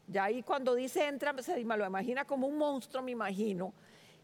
ya 0.09 0.23
ahí 0.23 0.41
cuando 0.41 0.73
dice 0.73 1.07
entra, 1.07 1.35
se 1.41 1.63
me 1.63 1.77
lo 1.77 1.85
imagina 1.85 2.25
como 2.25 2.47
un 2.47 2.57
monstruo, 2.57 3.03
me 3.03 3.11
imagino. 3.11 3.73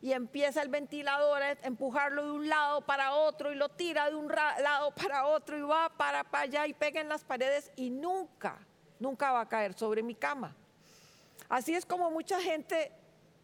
Y 0.01 0.13
empieza 0.13 0.61
el 0.61 0.69
ventilador 0.69 1.41
a 1.41 1.51
empujarlo 1.63 2.25
de 2.25 2.31
un 2.31 2.49
lado 2.49 2.81
para 2.81 3.13
otro 3.13 3.51
y 3.51 3.55
lo 3.55 3.69
tira 3.69 4.09
de 4.09 4.15
un 4.15 4.27
lado 4.27 4.91
para 4.91 5.27
otro 5.27 5.57
y 5.57 5.61
va 5.61 5.89
para, 5.89 6.23
para 6.23 6.43
allá 6.43 6.67
y 6.67 6.73
pega 6.73 7.01
en 7.01 7.09
las 7.09 7.23
paredes 7.23 7.71
y 7.75 7.91
nunca, 7.91 8.59
nunca 8.99 9.31
va 9.31 9.41
a 9.41 9.49
caer 9.49 9.73
sobre 9.73 10.01
mi 10.03 10.15
cama. 10.15 10.55
Así 11.49 11.75
es 11.75 11.85
como 11.85 12.09
mucha 12.09 12.41
gente, 12.41 12.91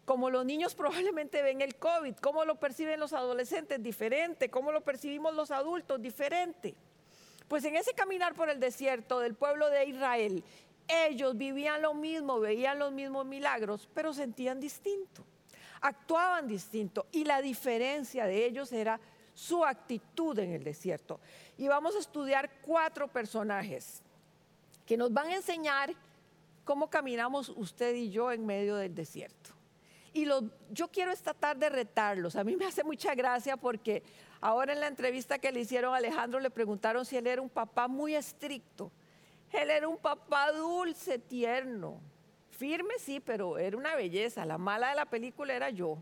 como 0.04 0.28
los 0.28 0.44
niños 0.44 0.74
probablemente 0.74 1.42
ven 1.42 1.62
el 1.62 1.76
COVID, 1.76 2.16
cómo 2.16 2.44
lo 2.44 2.56
perciben 2.56 2.98
los 2.98 3.12
adolescentes 3.12 3.80
diferente, 3.82 4.50
cómo 4.50 4.72
lo 4.72 4.82
percibimos 4.82 5.34
los 5.34 5.52
adultos 5.52 6.02
diferente. 6.02 6.74
Pues 7.46 7.64
en 7.64 7.76
ese 7.76 7.92
caminar 7.92 8.34
por 8.34 8.50
el 8.50 8.58
desierto 8.58 9.20
del 9.20 9.34
pueblo 9.34 9.68
de 9.70 9.84
Israel, 9.84 10.44
ellos 10.88 11.36
vivían 11.36 11.82
lo 11.82 11.94
mismo, 11.94 12.40
veían 12.40 12.78
los 12.78 12.92
mismos 12.92 13.26
milagros, 13.26 13.88
pero 13.94 14.12
sentían 14.12 14.60
distinto, 14.60 15.24
actuaban 15.80 16.46
distinto. 16.46 17.06
Y 17.12 17.24
la 17.24 17.40
diferencia 17.40 18.26
de 18.26 18.44
ellos 18.44 18.72
era 18.72 19.00
su 19.34 19.64
actitud 19.64 20.38
en 20.38 20.52
el 20.52 20.64
desierto. 20.64 21.20
Y 21.56 21.68
vamos 21.68 21.96
a 21.96 22.00
estudiar 22.00 22.50
cuatro 22.62 23.08
personajes 23.08 24.02
que 24.86 24.96
nos 24.96 25.12
van 25.12 25.28
a 25.28 25.36
enseñar 25.36 25.94
cómo 26.64 26.88
caminamos 26.88 27.48
usted 27.48 27.94
y 27.94 28.10
yo 28.10 28.32
en 28.32 28.46
medio 28.46 28.76
del 28.76 28.94
desierto. 28.94 29.50
Y 30.14 30.26
yo 30.70 30.88
quiero 30.88 31.10
esta 31.10 31.32
tarde 31.32 31.70
retarlos. 31.70 32.36
A 32.36 32.44
mí 32.44 32.54
me 32.56 32.66
hace 32.66 32.84
mucha 32.84 33.14
gracia 33.14 33.56
porque 33.56 34.02
ahora 34.40 34.74
en 34.74 34.80
la 34.80 34.88
entrevista 34.88 35.38
que 35.38 35.50
le 35.50 35.60
hicieron 35.60 35.94
a 35.94 35.96
Alejandro 35.96 36.38
le 36.38 36.50
preguntaron 36.50 37.06
si 37.06 37.16
él 37.16 37.26
era 37.26 37.40
un 37.40 37.48
papá 37.48 37.88
muy 37.88 38.14
estricto. 38.14 38.92
Él 39.52 39.70
era 39.70 39.86
un 39.86 39.98
papá 39.98 40.50
dulce, 40.52 41.18
tierno, 41.18 42.00
firme 42.50 42.94
sí, 42.98 43.20
pero 43.20 43.58
era 43.58 43.76
una 43.76 43.94
belleza. 43.94 44.46
La 44.46 44.58
mala 44.58 44.90
de 44.90 44.96
la 44.96 45.06
película 45.06 45.54
era 45.54 45.70
yo. 45.70 45.98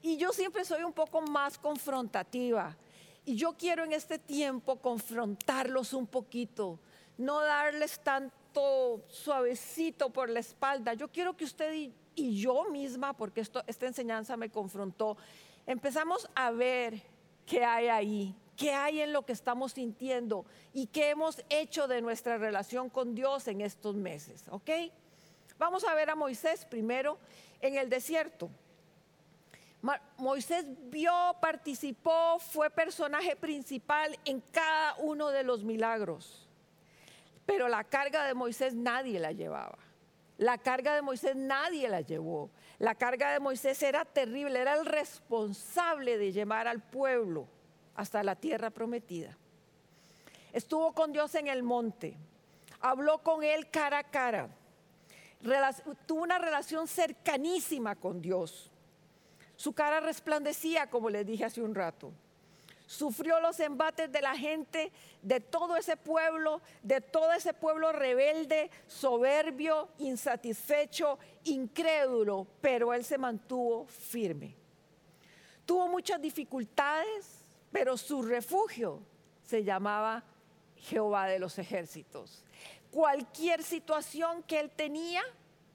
Y 0.00 0.16
yo 0.16 0.32
siempre 0.32 0.64
soy 0.64 0.84
un 0.84 0.92
poco 0.92 1.22
más 1.22 1.58
confrontativa. 1.58 2.76
Y 3.24 3.36
yo 3.36 3.54
quiero 3.54 3.84
en 3.84 3.92
este 3.92 4.18
tiempo 4.18 4.76
confrontarlos 4.76 5.94
un 5.94 6.06
poquito, 6.06 6.78
no 7.16 7.40
darles 7.40 7.98
tanto 8.00 9.02
suavecito 9.08 10.10
por 10.10 10.28
la 10.28 10.40
espalda. 10.40 10.92
Yo 10.92 11.08
quiero 11.08 11.34
que 11.34 11.44
usted 11.44 11.72
y, 12.14 12.40
yo 12.40 12.70
misma, 12.70 13.14
porque 13.14 13.40
esto, 13.40 13.64
esta 13.66 13.86
enseñanza 13.86 14.36
me 14.36 14.50
confrontó, 14.50 15.16
empezamos 15.66 16.28
a 16.34 16.50
ver 16.50 17.02
qué 17.46 17.64
hay 17.64 17.88
ahí, 17.88 18.34
qué 18.56 18.72
hay 18.72 19.00
en 19.00 19.12
lo 19.12 19.24
que 19.24 19.32
estamos 19.32 19.72
sintiendo 19.72 20.44
y 20.72 20.86
qué 20.86 21.10
hemos 21.10 21.42
hecho 21.48 21.88
de 21.88 22.00
nuestra 22.00 22.38
relación 22.38 22.88
con 22.88 23.14
Dios 23.14 23.48
en 23.48 23.60
estos 23.60 23.94
meses, 23.96 24.44
¿ok? 24.50 24.70
Vamos 25.58 25.84
a 25.84 25.94
ver 25.94 26.10
a 26.10 26.14
Moisés 26.14 26.64
primero 26.64 27.18
en 27.60 27.76
el 27.76 27.88
desierto. 27.88 28.50
Moisés 30.16 30.64
vio, 30.90 31.12
participó, 31.40 32.38
fue 32.38 32.70
personaje 32.70 33.36
principal 33.36 34.18
en 34.24 34.40
cada 34.40 34.94
uno 34.96 35.28
de 35.28 35.44
los 35.44 35.62
milagros. 35.62 36.48
Pero 37.44 37.68
la 37.68 37.84
carga 37.84 38.24
de 38.24 38.32
Moisés 38.32 38.74
nadie 38.74 39.20
la 39.20 39.32
llevaba. 39.32 39.76
La 40.38 40.56
carga 40.58 40.94
de 40.94 41.02
Moisés 41.02 41.36
nadie 41.36 41.88
la 41.88 42.00
llevó. 42.00 42.50
La 42.78 42.94
carga 42.94 43.32
de 43.32 43.40
Moisés 43.40 43.82
era 43.82 44.04
terrible, 44.04 44.58
era 44.58 44.74
el 44.74 44.86
responsable 44.86 46.16
de 46.16 46.32
llevar 46.32 46.66
al 46.66 46.82
pueblo 46.82 47.46
hasta 47.94 48.22
la 48.22 48.36
tierra 48.36 48.70
prometida. 48.70 49.36
Estuvo 50.52 50.92
con 50.92 51.12
Dios 51.12 51.34
en 51.34 51.48
el 51.48 51.62
monte, 51.62 52.16
habló 52.80 53.18
con 53.22 53.42
él 53.42 53.70
cara 53.70 53.98
a 53.98 54.04
cara, 54.04 54.48
tuvo 56.06 56.22
una 56.22 56.38
relación 56.38 56.86
cercanísima 56.86 57.96
con 57.96 58.20
Dios. 58.20 58.70
Su 59.56 59.72
cara 59.72 60.00
resplandecía, 60.00 60.88
como 60.88 61.10
les 61.10 61.26
dije 61.26 61.44
hace 61.44 61.62
un 61.62 61.74
rato. 61.74 62.12
Sufrió 62.86 63.40
los 63.40 63.58
embates 63.60 64.12
de 64.12 64.20
la 64.20 64.36
gente, 64.36 64.92
de 65.22 65.40
todo 65.40 65.76
ese 65.76 65.96
pueblo, 65.96 66.60
de 66.82 67.00
todo 67.00 67.32
ese 67.32 67.54
pueblo 67.54 67.92
rebelde, 67.92 68.70
soberbio, 68.86 69.88
insatisfecho, 69.98 71.18
incrédulo, 71.44 72.46
pero 72.60 72.92
él 72.92 73.04
se 73.04 73.16
mantuvo 73.16 73.86
firme. 73.86 74.54
Tuvo 75.64 75.88
muchas 75.88 76.20
dificultades, 76.20 77.43
pero 77.74 77.96
su 77.96 78.22
refugio 78.22 79.02
se 79.42 79.64
llamaba 79.64 80.22
Jehová 80.76 81.26
de 81.26 81.40
los 81.40 81.58
ejércitos. 81.58 82.44
Cualquier 82.92 83.64
situación 83.64 84.44
que 84.44 84.60
él 84.60 84.70
tenía, 84.70 85.24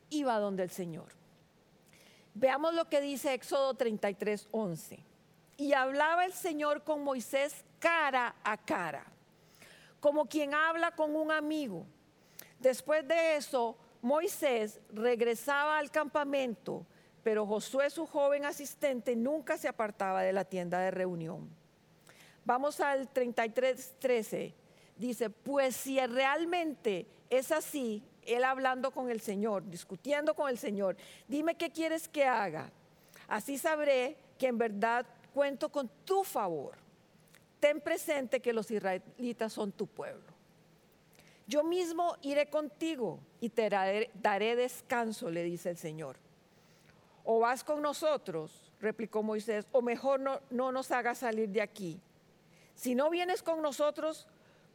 iba 0.10 0.39
donde 0.39 0.63
el 0.63 0.70
Señor. 0.70 1.08
Veamos 2.34 2.74
lo 2.74 2.88
que 2.88 3.01
dice 3.01 3.34
Éxodo 3.34 3.74
33, 3.74 4.48
11. 4.51 5.03
Y 5.58 5.74
hablaba 5.74 6.24
el 6.24 6.32
Señor 6.32 6.86
con 6.86 7.03
Moisés 7.03 7.65
cara 7.79 8.34
a 8.46 8.56
cara, 8.56 9.06
como 10.00 10.29
quien 10.29 10.53
habla 10.53 10.91
con 10.91 11.18
un 11.18 11.34
amigo. 11.34 11.86
Después 12.62 13.06
de 13.10 13.36
eso, 13.36 13.77
Moisés 14.01 14.79
regresaba 14.94 15.77
al 15.77 15.91
campamento, 15.91 16.86
pero 17.24 17.46
Josué, 17.46 17.89
su 17.89 18.06
joven 18.06 18.46
asistente, 18.46 19.18
nunca 19.18 19.58
se 19.58 19.68
apartaba 19.68 20.22
de 20.22 20.32
la 20.32 20.46
tienda 20.46 20.79
de 20.79 20.91
reunión. 20.91 21.59
Vamos 22.46 22.79
al 22.79 23.08
33, 23.10 23.96
13. 24.00 24.53
Dice, 24.98 25.29
pues 25.29 25.75
si 25.75 26.00
realmente 26.05 27.08
es 27.29 27.51
así, 27.51 28.03
él 28.25 28.43
hablando 28.43 28.91
con 28.91 29.10
el 29.10 29.22
Señor, 29.22 29.69
discutiendo 29.69 30.34
con 30.34 30.50
el 30.50 30.58
Señor, 30.58 30.98
dime 31.27 31.55
qué 31.55 31.72
quieres 31.72 32.08
que 32.08 32.25
haga. 32.25 32.72
Así 33.27 33.58
sabré 33.58 34.17
que 34.38 34.48
en 34.48 34.58
verdad 34.58 35.05
cuento 35.34 35.69
con 35.69 35.89
tu 36.05 36.24
favor. 36.24 36.77
Ten 37.60 37.81
presente 37.81 38.39
que 38.39 38.53
los 38.53 38.72
israelitas 38.72 39.53
son 39.53 39.72
tu 39.72 39.88
pueblo. 39.88 40.34
Yo 41.46 41.63
mismo 41.63 42.15
iré 42.22 42.50
contigo 42.50 43.19
y 43.41 43.50
te 43.50 43.69
daré, 43.69 44.55
descanso, 44.55 45.31
le 45.31 45.43
dice 45.43 45.72
el 45.72 45.77
Señor. 45.77 46.15
O 47.24 47.39
vas 47.39 47.63
con 47.63 47.81
nosotros, 47.81 48.72
replicó 48.79 49.24
Moisés, 49.24 49.67
o 49.72 49.81
mejor 49.81 50.19
no, 50.19 50.39
no 50.51 50.72
nos 50.72 50.91
hagas 50.91 51.17
salir 51.17 51.50
de 51.50 51.62
aquí. 51.62 52.00
Si 52.79 52.95
no 52.95 53.09
vienes 53.09 53.43
con 53.43 53.62
nosotros, 53.62 54.25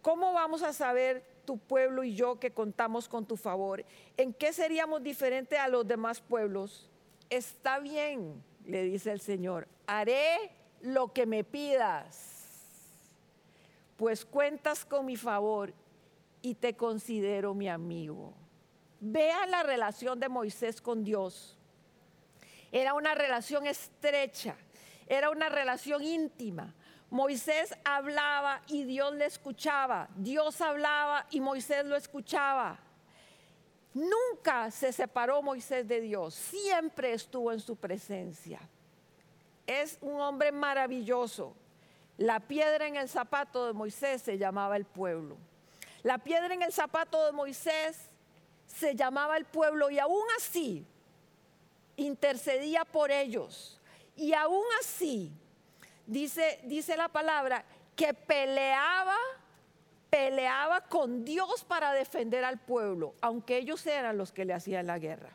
¿cómo 0.03 0.35
vamos 0.35 0.63
a 0.63 0.75
saber 0.75 1.25
tu 1.47 1.57
pueblo 1.57 2.05
y 2.05 2.15
yo 2.15 2.39
que 2.39 2.51
contamos 2.51 3.09
con 3.09 3.25
tu 3.25 3.39
favor? 3.39 3.83
¿En 4.19 4.35
qué 4.35 4.53
seríamos 4.53 5.03
diferentes 5.03 5.59
a 5.59 5.69
los 5.69 5.89
demás 5.89 6.21
pueblos? 6.21 6.91
Está 7.31 7.79
bien, 7.79 8.45
le 8.67 8.83
dice 8.83 9.11
el 9.11 9.23
Señor, 9.23 9.69
haré 9.87 10.51
lo 10.83 11.15
que 11.15 11.25
me 11.25 11.45
pidas, 11.45 12.93
pues 13.97 14.27
cuentas 14.27 14.85
con 14.85 15.07
mi 15.07 15.17
favor 15.17 15.73
y 16.43 16.57
te 16.57 16.77
considero 16.77 17.55
mi 17.55 17.71
amigo. 17.71 18.35
Vea 19.01 19.47
la 19.47 19.63
relación 19.63 20.21
de 20.21 20.29
Moisés 20.29 20.83
con 20.83 21.05
Dios. 21.05 21.57
Era 22.71 22.93
una 22.93 23.15
relación 23.15 23.67
estrecha, 23.67 24.59
era 25.07 25.31
una 25.31 25.49
relación 25.49 26.03
íntima. 26.03 26.75
Moisés 27.15 27.73
hablaba 27.85 28.61
y 28.67 28.83
Dios 28.83 29.15
le 29.15 29.27
escuchaba. 29.27 30.09
Dios 30.17 30.61
hablaba 30.61 31.25
y 31.31 31.39
Moisés 31.39 31.87
lo 31.87 31.95
escuchaba. 31.95 32.77
Nunca 33.93 34.69
se 34.73 34.93
separó 34.93 35.41
Moisés 35.41 35.87
de 35.87 36.01
Dios, 36.01 36.35
siempre 36.35 37.13
estuvo 37.13 37.53
en 37.53 37.61
su 37.61 37.77
presencia. 37.77 38.59
Es 39.65 39.97
un 40.01 40.21
hombre 40.21 40.51
maravilloso. 40.51 41.55
La 42.19 42.41
piedra 42.41 42.89
en 42.89 42.97
el 42.97 43.09
zapato 43.09 43.65
de 43.65 43.75
Moisés 43.75 44.21
se 44.21 44.37
llamaba 44.37 44.77
el 44.77 44.85
pueblo. 44.85 45.37
La 46.03 46.19
piedra 46.19 46.53
en 46.53 46.63
el 46.63 46.73
zapato 46.73 47.25
de 47.27 47.31
Moisés 47.31 48.11
se 48.67 48.97
llamaba 48.97 49.37
el 49.37 49.45
pueblo 49.45 49.89
y 49.89 50.01
aún 50.01 50.25
así 50.37 50.85
intercedía 51.95 52.85
por 52.85 53.13
ellos. 53.13 53.81
Y 54.17 54.33
aún 54.33 54.65
así, 54.81 55.33
dice, 56.07 56.61
dice 56.65 56.97
la 56.97 57.09
palabra, 57.09 57.65
que 57.97 58.15
peleaba 58.15 59.17
peleaba 60.15 60.83
con 60.83 61.25
Dios 61.25 61.65
para 61.65 61.93
defender 61.93 62.45
al 62.45 62.61
pueblo, 62.61 63.15
aunque 63.21 63.59
ellos 63.59 63.85
eran 63.85 64.17
los 64.17 64.31
que 64.31 64.45
le 64.45 64.53
hacían 64.55 64.87
la 64.87 65.01
guerra. 65.01 65.31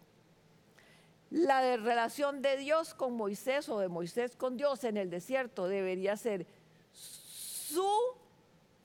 La 1.31 1.75
relación 1.75 2.41
de 2.41 2.55
Dios 2.55 2.93
con 2.93 3.17
Moisés 3.17 3.67
o 3.67 3.79
de 3.79 3.89
Moisés 3.89 4.37
con 4.37 4.55
Dios 4.55 4.85
en 4.85 4.95
el 4.95 5.09
desierto 5.09 5.67
debería 5.67 6.15
ser 6.15 6.47
su 6.93 7.91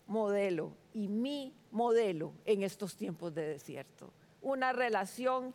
modelo 0.08 0.72
y 0.92 1.06
mi 1.06 1.54
modelo 1.70 2.32
en 2.44 2.64
estos 2.64 2.96
tiempos 2.96 3.32
de 3.32 3.46
desierto. 3.46 4.12
Una 4.42 4.72
relación 4.72 5.54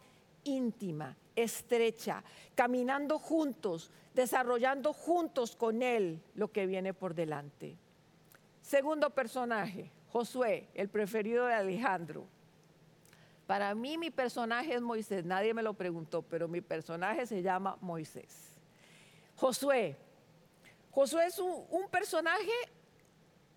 íntima, 0.55 1.15
estrecha, 1.35 2.23
caminando 2.55 3.19
juntos, 3.19 3.91
desarrollando 4.13 4.93
juntos 4.93 5.55
con 5.55 5.81
Él 5.81 6.21
lo 6.35 6.51
que 6.51 6.65
viene 6.65 6.93
por 6.93 7.13
delante. 7.13 7.77
Segundo 8.61 9.09
personaje, 9.09 9.91
Josué, 10.11 10.67
el 10.73 10.89
preferido 10.89 11.45
de 11.45 11.53
Alejandro. 11.53 12.25
Para 13.47 13.73
mí 13.73 13.97
mi 13.97 14.11
personaje 14.11 14.75
es 14.75 14.81
Moisés, 14.81 15.25
nadie 15.25 15.53
me 15.53 15.63
lo 15.63 15.73
preguntó, 15.73 16.21
pero 16.21 16.47
mi 16.47 16.61
personaje 16.61 17.25
se 17.25 17.41
llama 17.41 17.77
Moisés. 17.81 18.59
Josué. 19.35 19.97
Josué 20.91 21.25
es 21.27 21.39
un, 21.39 21.87
personaje 21.89 22.51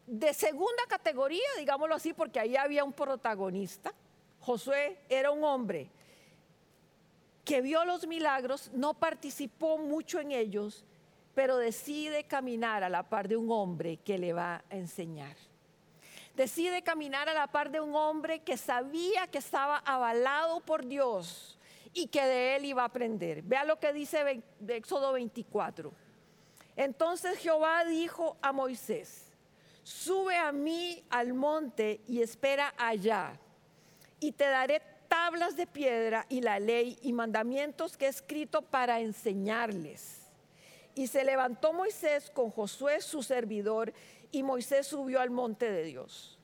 de 0.06 0.32
segunda 0.32 0.82
categoría, 0.88 1.44
digámoslo 1.58 1.94
así, 1.94 2.12
porque 2.12 2.40
ahí 2.40 2.56
había 2.56 2.84
un 2.84 2.92
protagonista. 2.92 3.92
Josué 4.40 4.98
era 5.08 5.30
un 5.30 5.44
hombre 5.44 5.90
que 7.44 7.60
vio 7.60 7.84
los 7.84 8.06
milagros, 8.06 8.70
no 8.72 8.94
participó 8.94 9.78
mucho 9.78 10.20
en 10.20 10.32
ellos, 10.32 10.84
pero 11.34 11.56
decide 11.56 12.24
caminar 12.24 12.84
a 12.84 12.88
la 12.88 13.08
par 13.08 13.28
de 13.28 13.36
un 13.36 13.50
hombre 13.50 13.96
que 13.98 14.18
le 14.18 14.32
va 14.32 14.62
a 14.70 14.76
enseñar 14.76 15.36
decide 16.36 16.82
caminar 16.82 17.28
a 17.28 17.34
la 17.34 17.46
par 17.46 17.70
de 17.70 17.80
un 17.80 17.94
hombre 17.94 18.40
que 18.40 18.56
sabía 18.56 19.26
que 19.26 19.38
estaba 19.38 19.78
avalado 19.78 20.60
por 20.60 20.86
Dios 20.86 21.58
y 21.92 22.06
que 22.06 22.22
de 22.22 22.56
él 22.56 22.64
iba 22.64 22.82
a 22.82 22.86
aprender. 22.86 23.42
Vea 23.42 23.64
lo 23.64 23.78
que 23.78 23.92
dice 23.92 24.42
de 24.58 24.76
Éxodo 24.76 25.12
24. 25.12 25.92
Entonces 26.76 27.38
Jehová 27.38 27.84
dijo 27.84 28.36
a 28.40 28.52
Moisés, 28.52 29.30
sube 29.82 30.36
a 30.36 30.52
mí 30.52 31.04
al 31.10 31.34
monte 31.34 32.00
y 32.08 32.22
espera 32.22 32.72
allá, 32.78 33.38
y 34.20 34.32
te 34.32 34.44
daré 34.44 34.80
tablas 35.12 35.56
de 35.56 35.66
piedra 35.66 36.24
y 36.30 36.40
la 36.40 36.58
ley 36.58 36.98
y 37.02 37.12
mandamientos 37.12 37.98
que 37.98 38.06
he 38.06 38.08
escrito 38.08 38.62
para 38.62 38.98
enseñarles. 39.00 40.22
Y 40.94 41.06
se 41.06 41.22
levantó 41.22 41.74
Moisés 41.74 42.30
con 42.30 42.50
Josué 42.50 43.02
su 43.02 43.22
servidor 43.22 43.92
y 44.30 44.42
Moisés 44.42 44.86
subió 44.86 45.20
al 45.20 45.28
monte 45.28 45.70
de 45.70 45.84
Dios. 45.84 46.38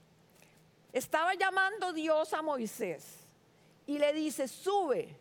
Estaba 0.92 1.32
llamando 1.32 1.94
Dios 1.94 2.34
a 2.34 2.42
Moisés 2.42 3.06
y 3.86 3.96
le 3.96 4.12
dice, 4.12 4.46
sube. 4.46 5.16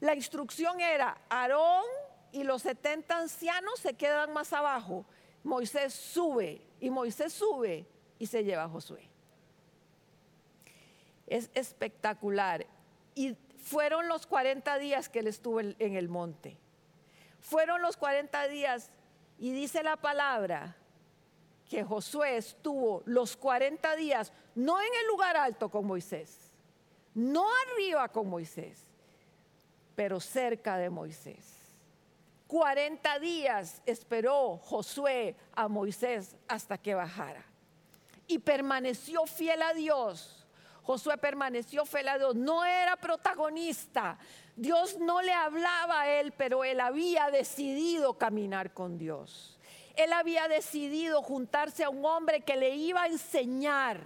La 0.00 0.14
instrucción 0.14 0.80
era, 0.80 1.20
Aarón 1.28 1.84
y 2.32 2.44
los 2.44 2.62
70 2.62 3.14
ancianos 3.14 3.78
se 3.78 3.92
quedan 3.92 4.32
más 4.32 4.54
abajo. 4.54 5.04
Moisés 5.44 5.92
sube 5.92 6.62
y 6.80 6.88
Moisés 6.88 7.34
sube 7.34 7.84
y 8.18 8.26
se 8.26 8.42
lleva 8.42 8.62
a 8.62 8.68
Josué. 8.70 9.06
Es 11.26 11.50
espectacular. 11.52 12.66
Y 13.16 13.36
fueron 13.58 14.06
los 14.06 14.28
40 14.28 14.78
días 14.78 15.08
que 15.08 15.18
él 15.18 15.26
estuvo 15.26 15.58
en 15.58 15.96
el 15.96 16.08
monte. 16.08 16.56
Fueron 17.40 17.82
los 17.82 17.96
40 17.96 18.46
días 18.46 18.92
y 19.38 19.50
dice 19.50 19.82
la 19.82 19.96
palabra 19.96 20.76
que 21.68 21.82
Josué 21.82 22.36
estuvo 22.36 23.02
los 23.06 23.36
40 23.36 23.96
días, 23.96 24.32
no 24.54 24.80
en 24.80 24.94
el 25.00 25.06
lugar 25.08 25.36
alto 25.36 25.68
con 25.68 25.84
Moisés, 25.84 26.54
no 27.14 27.44
arriba 27.66 28.08
con 28.08 28.28
Moisés, 28.28 28.86
pero 29.96 30.20
cerca 30.20 30.76
de 30.76 30.90
Moisés. 30.90 31.56
40 32.46 33.18
días 33.18 33.82
esperó 33.86 34.58
Josué 34.58 35.34
a 35.52 35.66
Moisés 35.66 36.36
hasta 36.46 36.78
que 36.78 36.94
bajara 36.94 37.44
y 38.28 38.38
permaneció 38.38 39.26
fiel 39.26 39.62
a 39.62 39.74
Dios. 39.74 40.45
Josué 40.86 41.18
permaneció 41.18 41.84
fiel 41.84 42.08
a 42.08 42.16
Dios, 42.16 42.36
no 42.36 42.64
era 42.64 42.96
protagonista. 42.96 44.16
Dios 44.54 44.96
no 44.98 45.20
le 45.20 45.32
hablaba 45.32 46.02
a 46.02 46.20
él, 46.20 46.32
pero 46.32 46.62
él 46.62 46.78
había 46.78 47.28
decidido 47.32 48.14
caminar 48.14 48.72
con 48.72 48.96
Dios. 48.96 49.58
Él 49.96 50.12
había 50.12 50.46
decidido 50.46 51.22
juntarse 51.22 51.82
a 51.82 51.90
un 51.90 52.04
hombre 52.04 52.42
que 52.42 52.54
le 52.54 52.70
iba 52.76 53.02
a 53.02 53.08
enseñar 53.08 54.00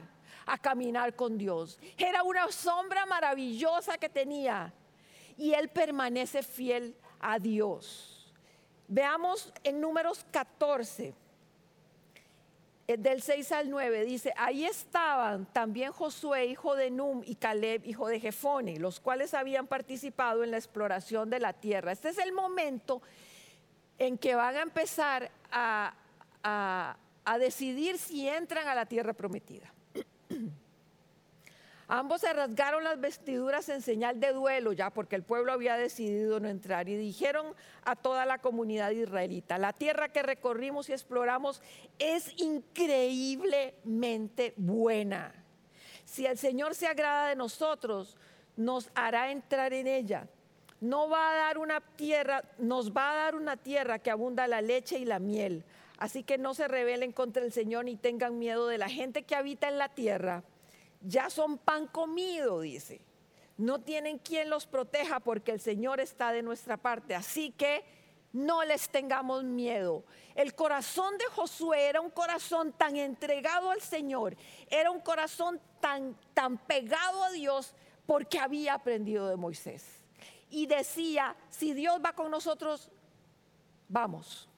a 0.46 0.56
caminar 0.56 1.14
con 1.14 1.36
Dios. 1.36 1.78
Era 1.98 2.22
una 2.22 2.50
sombra 2.50 3.04
maravillosa 3.04 3.98
que 3.98 4.08
tenía. 4.08 4.72
Y 5.36 5.52
él 5.52 5.68
permanece 5.68 6.42
fiel 6.42 6.96
a 7.20 7.38
Dios. 7.38 8.32
Veamos 8.88 9.52
en 9.62 9.82
números 9.82 10.24
14 10.30 11.08
eh, 11.08 11.14
del 12.98 13.22
6 13.22 13.52
al 13.52 13.70
9 13.70 14.04
dice, 14.04 14.32
ahí 14.36 14.64
estaban 14.64 15.46
también 15.52 15.92
Josué, 15.92 16.46
hijo 16.46 16.74
de 16.74 16.90
Num, 16.90 17.22
y 17.24 17.36
Caleb, 17.36 17.84
hijo 17.84 18.08
de 18.08 18.20
Jefone, 18.20 18.78
los 18.78 19.00
cuales 19.00 19.34
habían 19.34 19.66
participado 19.66 20.44
en 20.44 20.50
la 20.50 20.56
exploración 20.56 21.30
de 21.30 21.40
la 21.40 21.52
tierra. 21.52 21.92
Este 21.92 22.08
es 22.08 22.18
el 22.18 22.32
momento 22.32 23.02
en 23.98 24.18
que 24.18 24.34
van 24.34 24.56
a 24.56 24.62
empezar 24.62 25.30
a, 25.50 25.94
a 26.42 27.38
decidir 27.38 27.98
si 27.98 28.28
entran 28.28 28.66
a 28.66 28.74
la 28.74 28.86
tierra 28.86 29.12
prometida. 29.12 29.72
Ambos 31.92 32.20
se 32.20 32.32
rasgaron 32.32 32.84
las 32.84 33.00
vestiduras 33.00 33.68
en 33.68 33.82
señal 33.82 34.20
de 34.20 34.32
duelo 34.32 34.72
ya 34.72 34.90
porque 34.90 35.16
el 35.16 35.24
pueblo 35.24 35.50
había 35.50 35.76
decidido 35.76 36.38
no 36.38 36.48
entrar 36.48 36.88
y 36.88 36.96
dijeron 36.96 37.52
a 37.84 37.96
toda 37.96 38.24
la 38.26 38.38
comunidad 38.38 38.92
israelita, 38.92 39.58
la 39.58 39.72
tierra 39.72 40.10
que 40.10 40.22
recorrimos 40.22 40.88
y 40.88 40.92
exploramos 40.92 41.60
es 41.98 42.32
increíblemente 42.40 44.54
buena. 44.56 45.34
Si 46.04 46.26
el 46.26 46.38
Señor 46.38 46.76
se 46.76 46.86
agrada 46.86 47.26
de 47.26 47.34
nosotros, 47.34 48.16
nos 48.56 48.88
hará 48.94 49.32
entrar 49.32 49.72
en 49.72 49.88
ella. 49.88 50.28
No 50.80 51.08
va 51.08 51.32
a 51.32 51.34
dar 51.34 51.58
una 51.58 51.80
tierra, 51.80 52.44
nos 52.58 52.92
va 52.92 53.10
a 53.10 53.16
dar 53.16 53.34
una 53.34 53.56
tierra 53.56 53.98
que 53.98 54.12
abunda 54.12 54.46
la 54.46 54.62
leche 54.62 55.00
y 55.00 55.04
la 55.04 55.18
miel. 55.18 55.64
Así 55.98 56.22
que 56.22 56.38
no 56.38 56.54
se 56.54 56.68
rebelen 56.68 57.10
contra 57.10 57.42
el 57.42 57.52
Señor 57.52 57.86
ni 57.86 57.96
tengan 57.96 58.38
miedo 58.38 58.68
de 58.68 58.78
la 58.78 58.88
gente 58.88 59.24
que 59.24 59.34
habita 59.34 59.68
en 59.68 59.78
la 59.78 59.88
tierra 59.88 60.44
ya 61.00 61.30
son 61.30 61.58
pan 61.58 61.86
comido, 61.86 62.60
dice. 62.60 63.00
No 63.56 63.80
tienen 63.80 64.18
quien 64.18 64.48
los 64.48 64.66
proteja 64.66 65.20
porque 65.20 65.52
el 65.52 65.60
Señor 65.60 66.00
está 66.00 66.32
de 66.32 66.42
nuestra 66.42 66.76
parte. 66.76 67.14
Así 67.14 67.50
que 67.52 67.84
no 68.32 68.64
les 68.64 68.88
tengamos 68.88 69.44
miedo. 69.44 70.04
El 70.34 70.54
corazón 70.54 71.18
de 71.18 71.24
Josué 71.26 71.88
era 71.88 72.00
un 72.00 72.10
corazón 72.10 72.72
tan 72.72 72.96
entregado 72.96 73.70
al 73.70 73.80
Señor, 73.80 74.36
era 74.68 74.90
un 74.90 75.00
corazón 75.00 75.60
tan, 75.80 76.16
tan 76.32 76.56
pegado 76.58 77.24
a 77.24 77.30
Dios 77.30 77.74
porque 78.06 78.38
había 78.38 78.74
aprendido 78.74 79.28
de 79.28 79.36
Moisés. 79.36 79.84
Y 80.48 80.66
decía, 80.66 81.36
si 81.48 81.74
Dios 81.74 82.00
va 82.04 82.12
con 82.12 82.30
nosotros, 82.30 82.90
vamos. 83.88 84.48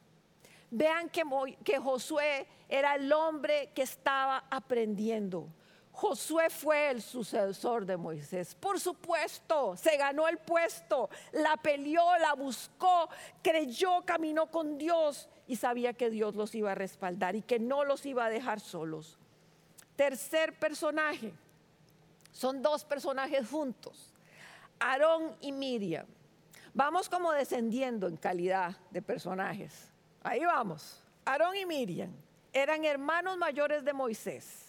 Vean 0.70 1.10
que, 1.10 1.22
que 1.64 1.78
Josué 1.78 2.46
era 2.68 2.94
el 2.94 3.12
hombre 3.12 3.70
que 3.74 3.82
estaba 3.82 4.44
aprendiendo. 4.50 5.48
Josué 5.92 6.48
fue 6.48 6.90
el 6.90 7.02
sucesor 7.02 7.84
de 7.84 7.96
Moisés. 7.96 8.54
Por 8.54 8.80
supuesto, 8.80 9.76
se 9.76 9.96
ganó 9.98 10.26
el 10.26 10.38
puesto, 10.38 11.10
la 11.32 11.56
peleó, 11.58 12.16
la 12.18 12.32
buscó, 12.32 13.08
creyó, 13.42 14.02
caminó 14.04 14.50
con 14.50 14.78
Dios 14.78 15.28
y 15.46 15.56
sabía 15.56 15.92
que 15.92 16.08
Dios 16.08 16.34
los 16.34 16.54
iba 16.54 16.72
a 16.72 16.74
respaldar 16.74 17.36
y 17.36 17.42
que 17.42 17.58
no 17.58 17.84
los 17.84 18.06
iba 18.06 18.24
a 18.24 18.30
dejar 18.30 18.58
solos. 18.58 19.18
Tercer 19.94 20.58
personaje, 20.58 21.34
son 22.32 22.62
dos 22.62 22.84
personajes 22.84 23.46
juntos, 23.48 24.12
Aarón 24.80 25.36
y 25.42 25.52
Miriam. 25.52 26.06
Vamos 26.72 27.10
como 27.10 27.32
descendiendo 27.32 28.08
en 28.08 28.16
calidad 28.16 28.74
de 28.90 29.02
personajes. 29.02 29.90
Ahí 30.22 30.42
vamos. 30.42 31.02
Aarón 31.26 31.54
y 31.54 31.66
Miriam 31.66 32.10
eran 32.52 32.84
hermanos 32.86 33.36
mayores 33.36 33.84
de 33.84 33.92
Moisés. 33.92 34.61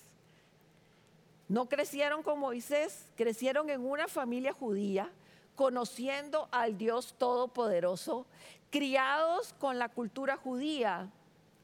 No 1.47 1.67
crecieron 1.67 2.23
con 2.23 2.39
Moisés, 2.39 3.11
crecieron 3.15 3.69
en 3.69 3.81
una 3.81 4.07
familia 4.07 4.53
judía, 4.53 5.11
conociendo 5.55 6.47
al 6.51 6.77
Dios 6.77 7.15
Todopoderoso, 7.17 8.25
criados 8.69 9.53
con 9.59 9.77
la 9.77 9.89
cultura 9.89 10.37
judía, 10.37 11.11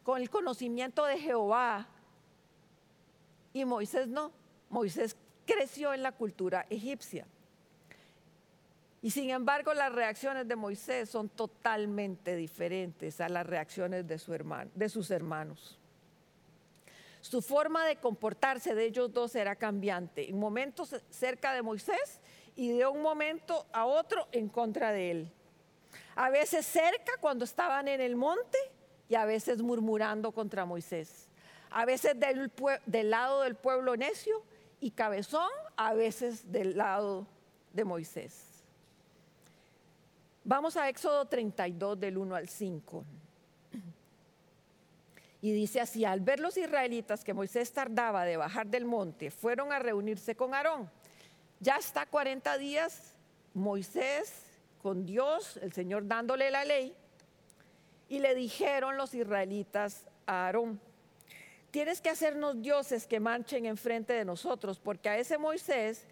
con 0.03 0.21
el 0.21 0.29
conocimiento 0.29 1.05
de 1.05 1.17
Jehová. 1.17 1.87
Y 3.53 3.65
Moisés 3.65 4.07
no, 4.07 4.31
Moisés 4.69 5.15
creció 5.45 5.93
en 5.93 6.03
la 6.03 6.11
cultura 6.11 6.65
egipcia. 6.69 7.25
Y 9.01 9.11
sin 9.11 9.29
embargo, 9.29 9.73
las 9.73 9.91
reacciones 9.93 10.47
de 10.47 10.55
Moisés 10.55 11.09
son 11.09 11.29
totalmente 11.29 12.35
diferentes 12.35 13.21
a 13.21 13.29
las 13.29 13.47
reacciones 13.47 14.05
de, 14.05 14.21
de 14.75 14.89
sus 14.89 15.09
hermanos. 15.09 15.78
Su 17.21 17.41
forma 17.41 17.85
de 17.85 17.97
comportarse 17.97 18.75
de 18.75 18.85
ellos 18.85 19.11
dos 19.11 19.35
era 19.35 19.55
cambiante, 19.55 20.29
en 20.29 20.39
momentos 20.39 20.95
cerca 21.09 21.53
de 21.53 21.61
Moisés 21.61 22.21
y 22.55 22.77
de 22.77 22.87
un 22.87 23.01
momento 23.01 23.65
a 23.71 23.85
otro 23.85 24.27
en 24.31 24.47
contra 24.49 24.91
de 24.91 25.11
él. 25.11 25.33
A 26.15 26.29
veces 26.29 26.65
cerca 26.65 27.13
cuando 27.19 27.45
estaban 27.45 27.87
en 27.87 28.01
el 28.01 28.15
monte 28.15 28.57
y 29.07 29.15
a 29.15 29.25
veces 29.25 29.61
murmurando 29.61 30.31
contra 30.31 30.65
Moisés. 30.65 31.29
A 31.71 31.85
veces 31.85 32.15
del, 32.19 33.09
lado 33.09 33.41
del 33.41 33.55
pueblo 33.55 33.95
necio 33.95 34.43
y 34.79 34.91
cabezón, 34.91 35.49
a 35.75 35.93
veces 35.93 36.51
del 36.51 36.77
lado 36.77 37.27
de 37.73 37.83
Moisés. 37.83 38.63
Vamos 40.43 40.77
a 40.77 40.89
Éxodo 40.89 41.25
32 41.25 41.99
del 41.99 42.17
1 42.17 42.35
al 42.35 42.49
5. 42.49 43.03
Y 45.41 45.53
dice 45.53 45.79
así, 45.79 46.03
al 46.03 46.19
ver 46.19 46.39
los 46.39 46.57
israelitas 46.57 47.23
que 47.23 47.33
Moisés 47.33 47.71
tardaba 47.71 48.25
de 48.25 48.37
bajar 48.37 48.67
del 48.67 48.85
monte, 48.85 49.31
fueron 49.31 49.71
a 49.71 49.79
reunirse 49.79 50.35
con 50.35 50.53
Aarón. 50.53 50.89
Ya 51.59 51.77
está 51.77 52.05
40 52.05 52.57
días 52.57 53.15
Moisés 53.53 54.33
con 54.81 55.05
Dios, 55.05 55.57
el 55.57 55.73
Señor 55.73 56.07
dándole 56.07 56.51
la 56.51 56.65
ley, 56.65 56.95
y 58.07 58.19
le 58.19 58.33
dijeron 58.35 58.97
los 58.97 59.13
israelitas 59.13 60.07
a 60.25 60.45
Aarón, 60.47 60.79
tienes 61.71 62.01
que 62.01 62.09
hacernos 62.09 62.61
dioses 62.61 63.05
que 63.05 63.19
marchen 63.19 63.65
enfrente 63.65 64.13
de 64.13 64.25
nosotros, 64.25 64.79
porque 64.79 65.09
a 65.09 65.17
ese 65.17 65.37
Moisés 65.37 66.07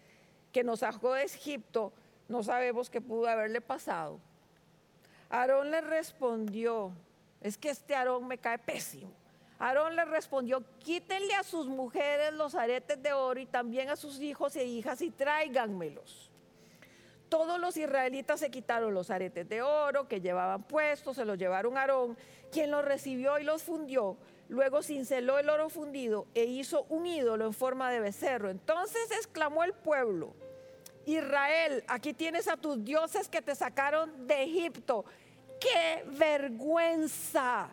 que 0.52 0.64
nos 0.64 0.80
sacó 0.80 1.14
de 1.14 1.24
Egipto, 1.24 1.92
no 2.28 2.42
sabemos 2.42 2.90
qué 2.90 3.00
pudo 3.00 3.26
haberle 3.26 3.60
pasado. 3.60 4.20
Aarón 5.30 5.70
le 5.70 5.80
respondió, 5.80 6.92
es 7.40 7.56
que 7.56 7.70
este 7.70 7.94
Aarón 7.94 8.26
me 8.26 8.38
cae 8.38 8.58
pésimo. 8.58 9.12
Aarón 9.58 9.96
le 9.96 10.04
respondió, 10.04 10.62
quítenle 10.78 11.34
a 11.34 11.42
sus 11.42 11.66
mujeres 11.66 12.32
los 12.32 12.54
aretes 12.54 13.02
de 13.02 13.12
oro 13.12 13.40
y 13.40 13.46
también 13.46 13.90
a 13.90 13.96
sus 13.96 14.20
hijos 14.20 14.54
e 14.56 14.64
hijas 14.64 15.02
y 15.02 15.10
tráiganmelos. 15.10 16.30
Todos 17.28 17.58
los 17.60 17.76
israelitas 17.76 18.40
se 18.40 18.50
quitaron 18.50 18.94
los 18.94 19.10
aretes 19.10 19.48
de 19.48 19.60
oro 19.60 20.08
que 20.08 20.20
llevaban 20.20 20.62
puestos, 20.62 21.16
se 21.16 21.24
los 21.24 21.36
llevaron 21.36 21.76
a 21.76 21.82
Aarón, 21.82 22.16
quien 22.50 22.70
los 22.70 22.84
recibió 22.84 23.38
y 23.38 23.44
los 23.44 23.62
fundió. 23.62 24.16
Luego 24.48 24.82
cinceló 24.82 25.38
el 25.38 25.50
oro 25.50 25.68
fundido 25.68 26.26
e 26.34 26.44
hizo 26.44 26.86
un 26.88 27.06
ídolo 27.06 27.44
en 27.44 27.52
forma 27.52 27.90
de 27.90 28.00
becerro. 28.00 28.48
Entonces 28.48 29.10
exclamó 29.10 29.64
el 29.64 29.74
pueblo, 29.74 30.32
Israel, 31.04 31.84
aquí 31.88 32.14
tienes 32.14 32.48
a 32.48 32.56
tus 32.56 32.82
dioses 32.84 33.28
que 33.28 33.42
te 33.42 33.54
sacaron 33.54 34.26
de 34.26 34.42
Egipto 34.42 35.04
qué 35.60 36.04
vergüenza, 36.06 37.68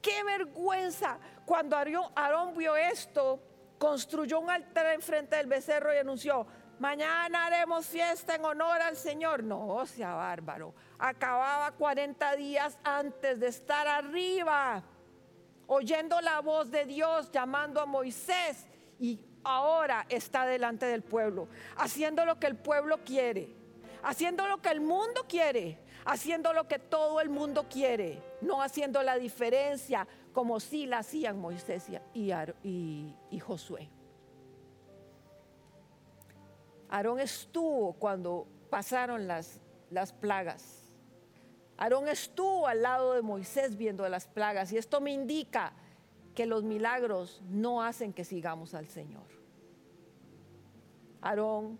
qué 0.00 0.24
vergüenza. 0.24 1.18
Cuando 1.44 1.76
Aarón 1.76 2.56
vio 2.56 2.76
esto, 2.76 3.40
construyó 3.78 4.40
un 4.40 4.50
altar 4.50 4.86
enfrente 4.94 5.36
del 5.36 5.46
becerro 5.46 5.92
y 5.92 5.98
anunció, 5.98 6.46
mañana 6.78 7.46
haremos 7.46 7.86
fiesta 7.86 8.34
en 8.34 8.44
honor 8.44 8.80
al 8.80 8.96
Señor. 8.96 9.42
No, 9.42 9.84
sea 9.86 10.14
bárbaro. 10.14 10.74
Acababa 10.98 11.72
40 11.72 12.36
días 12.36 12.78
antes 12.84 13.40
de 13.40 13.48
estar 13.48 13.88
arriba, 13.88 14.82
oyendo 15.66 16.20
la 16.20 16.40
voz 16.40 16.70
de 16.70 16.84
Dios 16.84 17.30
llamando 17.32 17.80
a 17.80 17.86
Moisés 17.86 18.66
y 19.00 19.18
ahora 19.44 20.06
está 20.08 20.46
delante 20.46 20.86
del 20.86 21.02
pueblo, 21.02 21.48
haciendo 21.76 22.24
lo 22.24 22.38
que 22.38 22.46
el 22.46 22.56
pueblo 22.56 22.98
quiere, 23.04 23.52
haciendo 24.02 24.46
lo 24.46 24.62
que 24.62 24.68
el 24.68 24.80
mundo 24.80 25.24
quiere, 25.28 25.81
haciendo 26.04 26.52
lo 26.52 26.68
que 26.68 26.78
todo 26.78 27.20
el 27.20 27.28
mundo 27.28 27.66
quiere, 27.68 28.22
no 28.40 28.62
haciendo 28.62 29.02
la 29.02 29.16
diferencia 29.16 30.06
como 30.32 30.60
sí 30.60 30.86
la 30.86 30.98
hacían 30.98 31.38
Moisés 31.38 31.86
y, 32.14 33.40
Josué. 33.40 33.88
Aarón 36.88 37.20
estuvo 37.20 37.94
cuando 37.94 38.46
pasaron 38.70 39.26
las, 39.26 39.60
las 39.90 40.12
plagas. 40.12 40.82
Aarón 41.76 42.08
estuvo 42.08 42.66
al 42.66 42.82
lado 42.82 43.14
de 43.14 43.22
Moisés 43.22 43.76
viendo 43.76 44.08
las 44.08 44.26
plagas 44.26 44.72
y 44.72 44.78
esto 44.78 45.00
me 45.00 45.12
indica 45.12 45.72
que 46.34 46.46
los 46.46 46.62
milagros 46.62 47.42
no 47.48 47.82
hacen 47.82 48.12
que 48.12 48.24
sigamos 48.24 48.74
al 48.74 48.88
Señor. 48.88 49.24
Aarón 51.20 51.78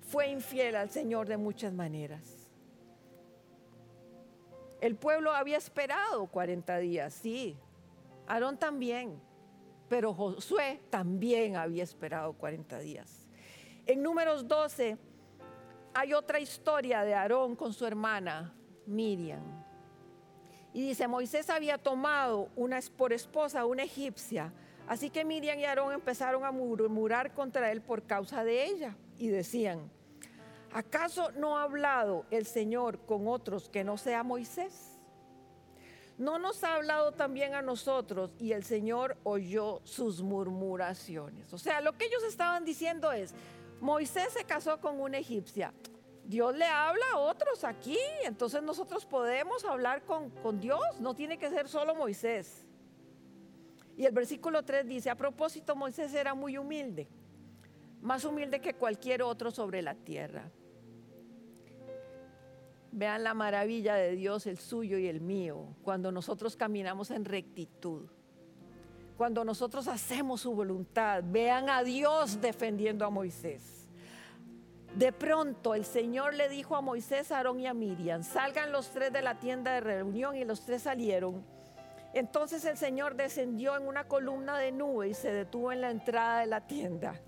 fue 0.00 0.28
infiel 0.28 0.76
al 0.76 0.90
Señor 0.90 1.26
de 1.26 1.36
muchas 1.36 1.72
maneras. 1.72 2.41
El 4.82 4.96
pueblo 4.96 5.32
había 5.32 5.58
esperado 5.58 6.26
40 6.26 6.78
días, 6.78 7.14
sí. 7.14 7.56
Aarón 8.26 8.58
también. 8.58 9.22
Pero 9.88 10.12
Josué 10.12 10.80
también 10.90 11.54
había 11.54 11.84
esperado 11.84 12.32
40 12.32 12.80
días. 12.80 13.28
En 13.86 14.02
números 14.02 14.48
12 14.48 14.98
hay 15.94 16.12
otra 16.12 16.40
historia 16.40 17.04
de 17.04 17.14
Aarón 17.14 17.54
con 17.54 17.72
su 17.72 17.86
hermana 17.86 18.56
Miriam. 18.84 19.44
Y 20.72 20.82
dice, 20.82 21.06
Moisés 21.06 21.48
había 21.48 21.78
tomado 21.78 22.48
una, 22.56 22.80
por 22.96 23.12
esposa 23.12 23.64
una 23.64 23.84
egipcia, 23.84 24.52
así 24.88 25.10
que 25.10 25.24
Miriam 25.24 25.60
y 25.60 25.64
Aarón 25.64 25.92
empezaron 25.92 26.44
a 26.44 26.50
murmurar 26.50 27.34
contra 27.34 27.70
él 27.70 27.82
por 27.82 28.02
causa 28.02 28.42
de 28.42 28.64
ella 28.64 28.96
y 29.16 29.28
decían, 29.28 29.92
¿acaso 30.72 31.30
no 31.32 31.58
ha 31.58 31.64
hablado 31.64 32.26
el 32.30 32.46
Señor 32.46 33.04
con 33.06 33.28
otros 33.28 33.68
que 33.68 33.84
no 33.84 33.96
sea 33.96 34.22
Moisés? 34.22 34.92
¿No 36.18 36.38
nos 36.38 36.62
ha 36.62 36.74
hablado 36.74 37.12
también 37.12 37.54
a 37.54 37.62
nosotros 37.62 38.34
y 38.38 38.52
el 38.52 38.64
Señor 38.64 39.16
oyó 39.24 39.80
sus 39.84 40.22
murmuraciones? 40.22 41.52
O 41.52 41.58
sea, 41.58 41.80
lo 41.80 41.96
que 41.96 42.04
ellos 42.04 42.22
estaban 42.24 42.64
diciendo 42.64 43.10
es, 43.12 43.34
Moisés 43.80 44.32
se 44.32 44.44
casó 44.44 44.80
con 44.80 45.00
una 45.00 45.18
egipcia. 45.18 45.72
Dios 46.24 46.56
le 46.56 46.66
habla 46.66 47.04
a 47.14 47.18
otros 47.18 47.64
aquí, 47.64 47.98
entonces 48.24 48.62
nosotros 48.62 49.04
podemos 49.04 49.64
hablar 49.64 50.04
con, 50.04 50.30
con, 50.30 50.60
Dios, 50.60 50.80
no 51.00 51.14
tiene 51.14 51.38
que 51.38 51.50
ser 51.50 51.68
solo 51.68 51.94
Moisés. 51.94 52.64
Y 53.96 54.06
el 54.06 54.12
versículo 54.12 54.62
3 54.64 54.86
dice, 54.86 55.10
a 55.10 55.16
propósito, 55.16 55.74
Moisés 55.74 56.14
era 56.14 56.34
muy 56.34 56.56
humilde, 56.56 57.08
más 58.00 58.24
humilde 58.24 58.60
que 58.60 58.74
cualquier 58.74 59.22
otro 59.22 59.50
sobre 59.50 59.82
la 59.82 59.94
tierra. 59.94 60.50
Vean 62.92 63.24
la 63.24 63.32
maravilla 63.32 63.94
de 63.94 64.14
Dios, 64.16 64.46
el 64.46 64.58
suyo 64.58 64.98
y 64.98 65.08
el 65.08 65.22
mío, 65.22 65.74
cuando 65.82 66.12
nosotros 66.12 66.56
caminamos 66.56 67.10
en 67.10 67.24
rectitud, 67.24 68.06
cuando 69.16 69.44
nosotros 69.44 69.88
hacemos 69.88 70.42
su 70.42 70.54
voluntad. 70.54 71.24
Vean 71.26 71.70
a 71.70 71.82
Dios 71.82 72.40
defendiendo 72.42 73.06
a 73.06 73.10
Moisés. 73.10 73.88
De 74.94 75.10
pronto 75.10 75.74
el 75.74 75.86
Señor 75.86 76.34
le 76.34 76.50
dijo 76.50 76.76
a 76.76 76.82
Moisés, 76.82 77.32
Aarón 77.32 77.60
y 77.60 77.66
a 77.66 77.72
Miriam, 77.72 78.22
salgan 78.22 78.72
los 78.72 78.90
tres 78.90 79.10
de 79.10 79.22
la 79.22 79.38
tienda 79.38 79.72
de 79.72 79.80
reunión 79.80 80.36
y 80.36 80.44
los 80.44 80.66
tres 80.66 80.82
salieron. 80.82 81.42
Entonces 82.12 82.62
el 82.66 82.76
Señor 82.76 83.16
descendió 83.16 83.74
en 83.74 83.86
una 83.86 84.04
columna 84.04 84.58
de 84.58 84.70
nube 84.70 85.08
y 85.08 85.14
se 85.14 85.32
detuvo 85.32 85.72
en 85.72 85.80
la 85.80 85.90
entrada 85.90 86.40
de 86.40 86.46
la 86.46 86.66
tienda. 86.66 87.18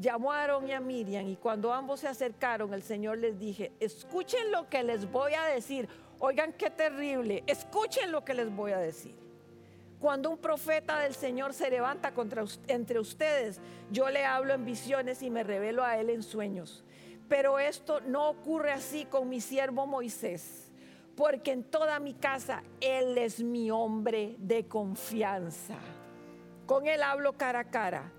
Llamó 0.00 0.32
a 0.32 0.40
Aarón 0.40 0.68
y 0.68 0.72
a 0.72 0.80
Miriam 0.80 1.26
y 1.28 1.36
cuando 1.36 1.72
ambos 1.72 2.00
se 2.00 2.08
acercaron 2.08 2.72
el 2.72 2.82
Señor 2.82 3.18
les 3.18 3.38
dije, 3.38 3.72
escuchen 3.80 4.52
lo 4.52 4.68
que 4.68 4.82
les 4.84 5.10
voy 5.10 5.34
a 5.34 5.44
decir. 5.44 5.88
Oigan 6.20 6.52
qué 6.52 6.70
terrible, 6.70 7.42
escuchen 7.46 8.12
lo 8.12 8.24
que 8.24 8.34
les 8.34 8.54
voy 8.54 8.72
a 8.72 8.78
decir. 8.78 9.14
Cuando 9.98 10.30
un 10.30 10.38
profeta 10.38 11.00
del 11.00 11.14
Señor 11.14 11.52
se 11.52 11.70
levanta 11.70 12.14
contra, 12.14 12.44
entre 12.68 13.00
ustedes, 13.00 13.60
yo 13.90 14.08
le 14.08 14.24
hablo 14.24 14.54
en 14.54 14.64
visiones 14.64 15.22
y 15.22 15.30
me 15.30 15.42
revelo 15.42 15.82
a 15.84 15.96
él 15.98 16.10
en 16.10 16.22
sueños. 16.22 16.84
Pero 17.28 17.58
esto 17.58 18.00
no 18.00 18.28
ocurre 18.28 18.72
así 18.72 19.04
con 19.04 19.28
mi 19.28 19.40
siervo 19.40 19.86
Moisés, 19.86 20.70
porque 21.14 21.52
en 21.52 21.64
toda 21.64 21.98
mi 21.98 22.14
casa 22.14 22.62
Él 22.80 23.18
es 23.18 23.40
mi 23.40 23.70
hombre 23.70 24.36
de 24.38 24.66
confianza. 24.66 25.76
Con 26.64 26.86
Él 26.86 27.02
hablo 27.02 27.34
cara 27.34 27.60
a 27.60 27.70
cara, 27.70 28.12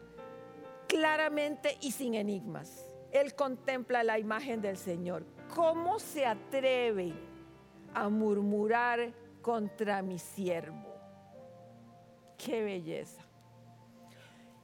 claramente 0.89 1.77
y 1.79 1.91
sin 1.91 2.15
enigmas. 2.15 2.85
Él 3.11 3.35
contempla 3.35 4.03
la 4.03 4.19
imagen 4.19 4.61
del 4.61 4.75
Señor. 4.75 5.25
¿Cómo 5.55 5.99
se 5.99 6.25
atreve 6.25 7.13
a 7.93 8.09
murmurar 8.09 9.13
contra 9.41 10.01
mi 10.01 10.19
siervo? 10.19 10.93
Qué 12.37 12.63
belleza. 12.63 13.21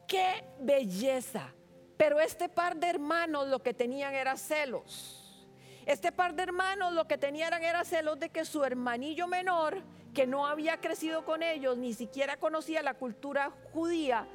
Qué 0.08 0.44
belleza. 0.60 1.54
Pero 1.98 2.20
este 2.20 2.50
par 2.50 2.76
de 2.76 2.90
hermanos 2.90 3.48
lo 3.48 3.62
que 3.62 3.74
tenían 3.74 4.14
era 4.14 4.36
celos. 4.36 5.48
Este 5.86 6.12
par 6.12 6.34
de 6.34 6.44
hermanos 6.44 6.94
lo 6.94 7.08
que 7.08 7.18
tenían 7.18 7.54
era 7.64 7.84
celos 7.84 8.20
de 8.20 8.30
que 8.30 8.46
su 8.46 8.64
hermanillo 8.64 9.28
menor, 9.28 9.84
que 10.14 10.26
no 10.26 10.48
había 10.48 10.80
crecido 10.82 11.26
con 11.26 11.44
ellos, 11.44 11.78
ni 11.78 11.94
siquiera 11.94 12.38
conocía 12.38 12.82
la 12.82 12.96
cultura 12.96 13.52
judía, 13.72 14.28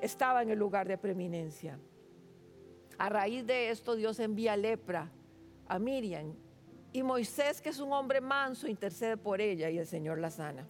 estaba 0.00 0.42
en 0.42 0.50
el 0.50 0.58
lugar 0.58 0.88
de 0.88 0.98
preeminencia. 0.98 1.78
A 2.98 3.08
raíz 3.08 3.46
de 3.46 3.70
esto 3.70 3.94
Dios 3.94 4.20
envía 4.20 4.56
lepra 4.56 5.10
a 5.68 5.78
Miriam 5.78 6.34
y 6.92 7.02
Moisés, 7.02 7.60
que 7.60 7.68
es 7.68 7.78
un 7.78 7.92
hombre 7.92 8.20
manso, 8.20 8.66
intercede 8.66 9.16
por 9.16 9.40
ella 9.40 9.70
y 9.70 9.78
el 9.78 9.86
Señor 9.86 10.18
la 10.18 10.30
sana. 10.30 10.66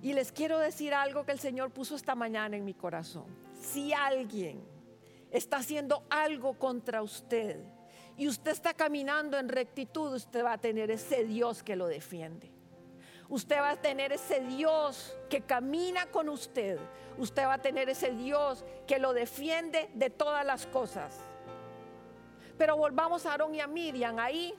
Y 0.00 0.12
les 0.12 0.32
quiero 0.32 0.58
decir 0.58 0.94
algo 0.94 1.24
que 1.24 1.32
el 1.32 1.40
Señor 1.40 1.70
puso 1.72 1.96
esta 1.96 2.14
mañana 2.14 2.56
en 2.56 2.64
mi 2.64 2.74
corazón. 2.74 3.24
Si 3.60 3.92
alguien 3.92 4.62
está 5.30 5.56
haciendo 5.56 6.04
algo 6.10 6.58
contra 6.58 7.02
usted 7.02 7.64
y 8.16 8.28
usted 8.28 8.52
está 8.52 8.74
caminando 8.74 9.38
en 9.38 9.48
rectitud, 9.48 10.12
usted 10.12 10.44
va 10.44 10.52
a 10.52 10.58
tener 10.58 10.90
ese 10.90 11.24
Dios 11.24 11.62
que 11.62 11.74
lo 11.74 11.86
defiende. 11.86 12.53
Usted 13.28 13.58
va 13.58 13.70
a 13.70 13.76
tener 13.76 14.12
ese 14.12 14.40
Dios 14.40 15.16
que 15.28 15.40
camina 15.40 16.06
con 16.06 16.28
usted. 16.28 16.78
Usted 17.18 17.44
va 17.44 17.54
a 17.54 17.62
tener 17.62 17.88
ese 17.88 18.10
Dios 18.10 18.64
que 18.86 18.98
lo 18.98 19.12
defiende 19.12 19.90
de 19.94 20.10
todas 20.10 20.44
las 20.44 20.66
cosas. 20.66 21.18
Pero 22.58 22.76
volvamos 22.76 23.26
a 23.26 23.32
Aarón 23.32 23.54
y 23.54 23.60
a 23.60 23.66
Miriam 23.66 24.18
ahí, 24.18 24.54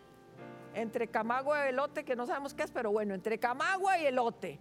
entre 0.74 1.08
Camagua 1.08 1.66
y 1.66 1.70
Elote, 1.70 2.04
que 2.04 2.16
no 2.16 2.26
sabemos 2.26 2.54
qué 2.54 2.64
es, 2.64 2.72
pero 2.72 2.92
bueno, 2.92 3.14
entre 3.14 3.40
Camagua 3.40 3.98
y 4.00 4.06
Elote 4.08 4.60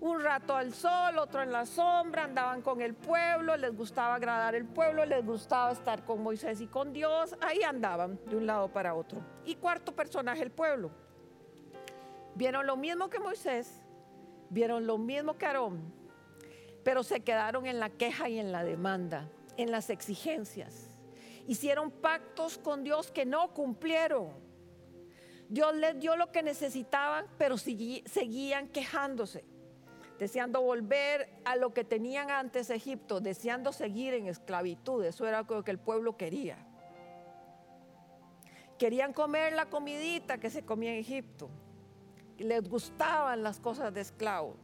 un 0.00 0.22
rato 0.22 0.56
al 0.56 0.72
sol, 0.72 1.18
otro 1.18 1.42
en 1.42 1.52
la 1.52 1.66
sombra, 1.66 2.24
andaban 2.24 2.62
con 2.62 2.80
el 2.80 2.94
pueblo, 2.94 3.56
les 3.56 3.76
gustaba 3.76 4.14
agradar 4.14 4.54
el 4.54 4.64
pueblo, 4.64 5.04
les 5.04 5.24
gustaba 5.24 5.72
estar 5.72 6.04
con 6.04 6.22
Moisés 6.22 6.60
y 6.60 6.66
con 6.66 6.92
Dios, 6.92 7.36
ahí 7.40 7.62
andaban 7.62 8.18
de 8.26 8.36
un 8.36 8.46
lado 8.46 8.68
para 8.68 8.94
otro. 8.94 9.20
Y 9.44 9.56
cuarto 9.56 9.94
personaje, 9.94 10.42
el 10.42 10.50
pueblo. 10.50 10.90
Vieron 12.40 12.66
lo 12.66 12.74
mismo 12.78 13.10
que 13.10 13.18
Moisés, 13.18 13.82
vieron 14.48 14.86
lo 14.86 14.96
mismo 14.96 15.36
que 15.36 15.44
Aarón, 15.44 15.92
pero 16.82 17.02
se 17.02 17.20
quedaron 17.20 17.66
en 17.66 17.78
la 17.78 17.90
queja 17.90 18.30
y 18.30 18.38
en 18.38 18.50
la 18.50 18.64
demanda, 18.64 19.28
en 19.58 19.70
las 19.70 19.90
exigencias. 19.90 20.88
Hicieron 21.46 21.90
pactos 21.90 22.56
con 22.56 22.82
Dios 22.82 23.10
que 23.10 23.26
no 23.26 23.52
cumplieron. 23.52 24.30
Dios 25.50 25.76
les 25.76 26.00
dio 26.00 26.16
lo 26.16 26.32
que 26.32 26.42
necesitaban, 26.42 27.26
pero 27.36 27.58
seguían 27.58 28.68
quejándose 28.68 29.44
deseando 30.18 30.62
volver 30.62 31.28
a 31.44 31.56
lo 31.56 31.74
que 31.74 31.84
tenían 31.84 32.30
antes 32.30 32.70
Egipto, 32.70 33.20
deseando 33.20 33.70
seguir 33.70 34.14
en 34.14 34.28
esclavitud. 34.28 35.04
Eso 35.04 35.26
era 35.26 35.44
lo 35.46 35.62
que 35.62 35.70
el 35.70 35.78
pueblo 35.78 36.16
quería. 36.16 36.56
Querían 38.78 39.12
comer 39.12 39.52
la 39.52 39.66
comidita 39.66 40.38
que 40.38 40.48
se 40.48 40.62
comía 40.62 40.92
en 40.92 41.00
Egipto. 41.00 41.50
Les 42.40 42.68
gustaban 42.68 43.42
las 43.42 43.60
cosas 43.60 43.92
de 43.92 44.00
esclavo. 44.00 44.56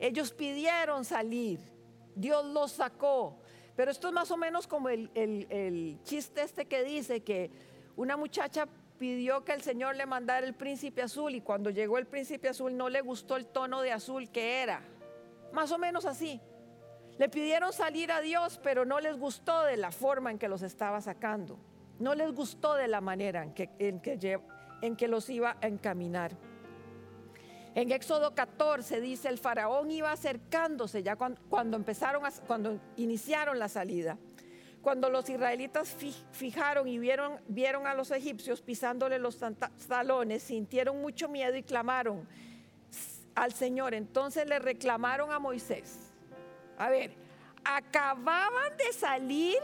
Ellos 0.00 0.32
pidieron 0.32 1.04
salir. 1.04 1.60
Dios 2.14 2.44
los 2.46 2.72
sacó. 2.72 3.38
Pero 3.76 3.90
esto 3.90 4.08
es 4.08 4.14
más 4.14 4.30
o 4.30 4.36
menos 4.36 4.66
como 4.66 4.88
el, 4.88 5.10
el 5.14 5.98
chiste 6.02 6.42
este 6.42 6.66
que 6.66 6.82
dice 6.84 7.22
que 7.22 7.50
una 7.96 8.16
muchacha 8.16 8.66
pidió 8.98 9.44
que 9.44 9.52
el 9.52 9.62
Señor 9.62 9.96
le 9.96 10.06
mandara 10.06 10.46
el 10.46 10.54
príncipe 10.54 11.02
azul 11.02 11.34
y 11.34 11.40
cuando 11.40 11.70
llegó 11.70 11.98
el 11.98 12.06
príncipe 12.06 12.48
azul 12.48 12.76
no 12.76 12.88
le 12.88 13.00
gustó 13.00 13.36
el 13.36 13.46
tono 13.46 13.80
de 13.80 13.92
azul 13.92 14.30
que 14.30 14.62
era. 14.62 14.82
Más 15.52 15.72
o 15.72 15.78
menos 15.78 16.06
así. 16.06 16.40
Le 17.18 17.28
pidieron 17.28 17.72
salir 17.72 18.10
a 18.10 18.20
Dios, 18.20 18.58
pero 18.62 18.84
no 18.84 19.00
les 19.00 19.18
gustó 19.18 19.64
de 19.64 19.76
la 19.76 19.92
forma 19.92 20.30
en 20.30 20.38
que 20.38 20.48
los 20.48 20.62
estaba 20.62 21.00
sacando. 21.00 21.58
No 21.98 22.14
les 22.14 22.32
gustó 22.32 22.74
de 22.74 22.88
la 22.88 23.00
manera 23.00 23.42
en 23.42 23.52
que, 23.52 23.70
en 23.78 24.00
que, 24.00 24.40
en 24.82 24.96
que 24.96 25.08
los 25.08 25.30
iba 25.30 25.56
a 25.62 25.66
encaminar. 25.66 26.32
En 27.74 27.90
Éxodo 27.90 28.34
14 28.34 29.00
dice, 29.00 29.28
el 29.28 29.38
faraón 29.38 29.90
iba 29.90 30.12
acercándose 30.12 31.02
ya 31.02 31.16
cuando, 31.16 31.76
empezaron, 31.76 32.26
a, 32.26 32.30
cuando 32.46 32.78
iniciaron 32.96 33.58
la 33.58 33.68
salida. 33.68 34.18
Cuando 34.82 35.08
los 35.08 35.30
israelitas 35.30 35.96
fijaron 36.32 36.88
y 36.88 36.98
vieron, 36.98 37.40
vieron 37.46 37.86
a 37.86 37.94
los 37.94 38.10
egipcios 38.10 38.60
pisándole 38.60 39.18
los 39.18 39.38
talones, 39.88 40.42
sintieron 40.42 41.00
mucho 41.00 41.28
miedo 41.28 41.56
y 41.56 41.62
clamaron 41.62 42.28
al 43.36 43.52
Señor. 43.52 43.94
Entonces 43.94 44.46
le 44.46 44.58
reclamaron 44.58 45.30
a 45.32 45.38
Moisés. 45.38 46.12
A 46.76 46.90
ver, 46.90 47.14
acababan 47.64 48.76
de 48.76 48.92
salir 48.92 49.58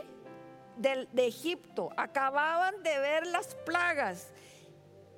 de, 0.77 1.09
de 1.13 1.27
Egipto, 1.27 1.91
acababan 1.97 2.81
de 2.85 2.99
ver 3.01 3.27
las 3.27 3.57
plagas 3.67 4.33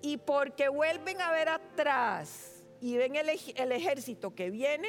y 0.03 0.17
porque 0.17 0.69
vuelven 0.69 1.21
a 1.21 1.31
ver 1.33 1.49
atrás 1.49 2.63
y 2.81 2.97
ven 2.97 3.17
el, 3.17 3.29
ejército 3.29 4.35
que 4.35 4.51
viene, 4.51 4.89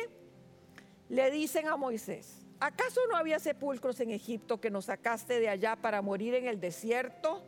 le 1.10 1.30
dicen 1.30 1.68
a 1.68 1.76
Moisés, 1.76 2.46
¿acaso 2.60 3.02
no 3.10 3.18
había 3.18 3.40
sepulcros 3.40 4.00
en 4.00 4.12
Egipto 4.12 4.62
que 4.62 4.72
nos 4.72 4.86
sacaste 4.86 5.40
de 5.40 5.50
allá 5.50 5.76
para 5.76 6.02
morir 6.02 6.34
en 6.36 6.48
el 6.48 6.60
desierto? 6.60 7.44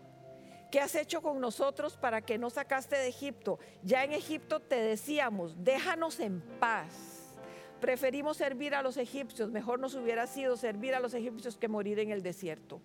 ¿Qué 0.69 0.79
has 0.79 0.95
hecho 0.95 1.21
con 1.21 1.39
nosotros 1.39 1.97
para 1.97 2.21
que 2.21 2.37
no 2.37 2.49
sacaste 2.49 2.97
de 2.97 3.07
Egipto? 3.07 3.59
Ya 3.83 4.03
en 4.03 4.11
Egipto 4.11 4.59
te 4.59 4.75
decíamos, 4.75 5.63
déjanos 5.63 6.19
en 6.19 6.41
paz. 6.59 7.35
Preferimos 7.79 8.37
servir 8.37 8.73
a 8.73 8.81
los 8.81 8.97
egipcios, 8.97 9.51
mejor 9.51 9.79
nos 9.79 9.93
hubiera 9.93 10.25
sido 10.25 10.57
servir 10.57 10.95
a 10.95 10.99
los 10.99 11.13
egipcios 11.13 11.57
que 11.57 11.67
morir 11.67 11.99
en 11.99 12.11
el 12.11 12.23
desierto. 12.23 12.81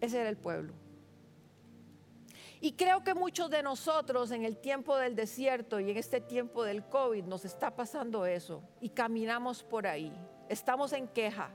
Ese 0.00 0.20
era 0.20 0.28
el 0.28 0.36
pueblo. 0.36 0.74
Y 2.64 2.72
creo 2.72 3.04
que 3.04 3.12
muchos 3.12 3.50
de 3.50 3.62
nosotros 3.62 4.30
en 4.30 4.42
el 4.42 4.56
tiempo 4.56 4.96
del 4.96 5.14
desierto 5.14 5.80
y 5.80 5.90
en 5.90 5.98
este 5.98 6.22
tiempo 6.22 6.64
del 6.64 6.82
COVID 6.88 7.24
nos 7.24 7.44
está 7.44 7.76
pasando 7.76 8.24
eso 8.24 8.62
y 8.80 8.88
caminamos 8.88 9.62
por 9.62 9.86
ahí. 9.86 10.10
Estamos 10.48 10.94
en 10.94 11.06
queja. 11.06 11.50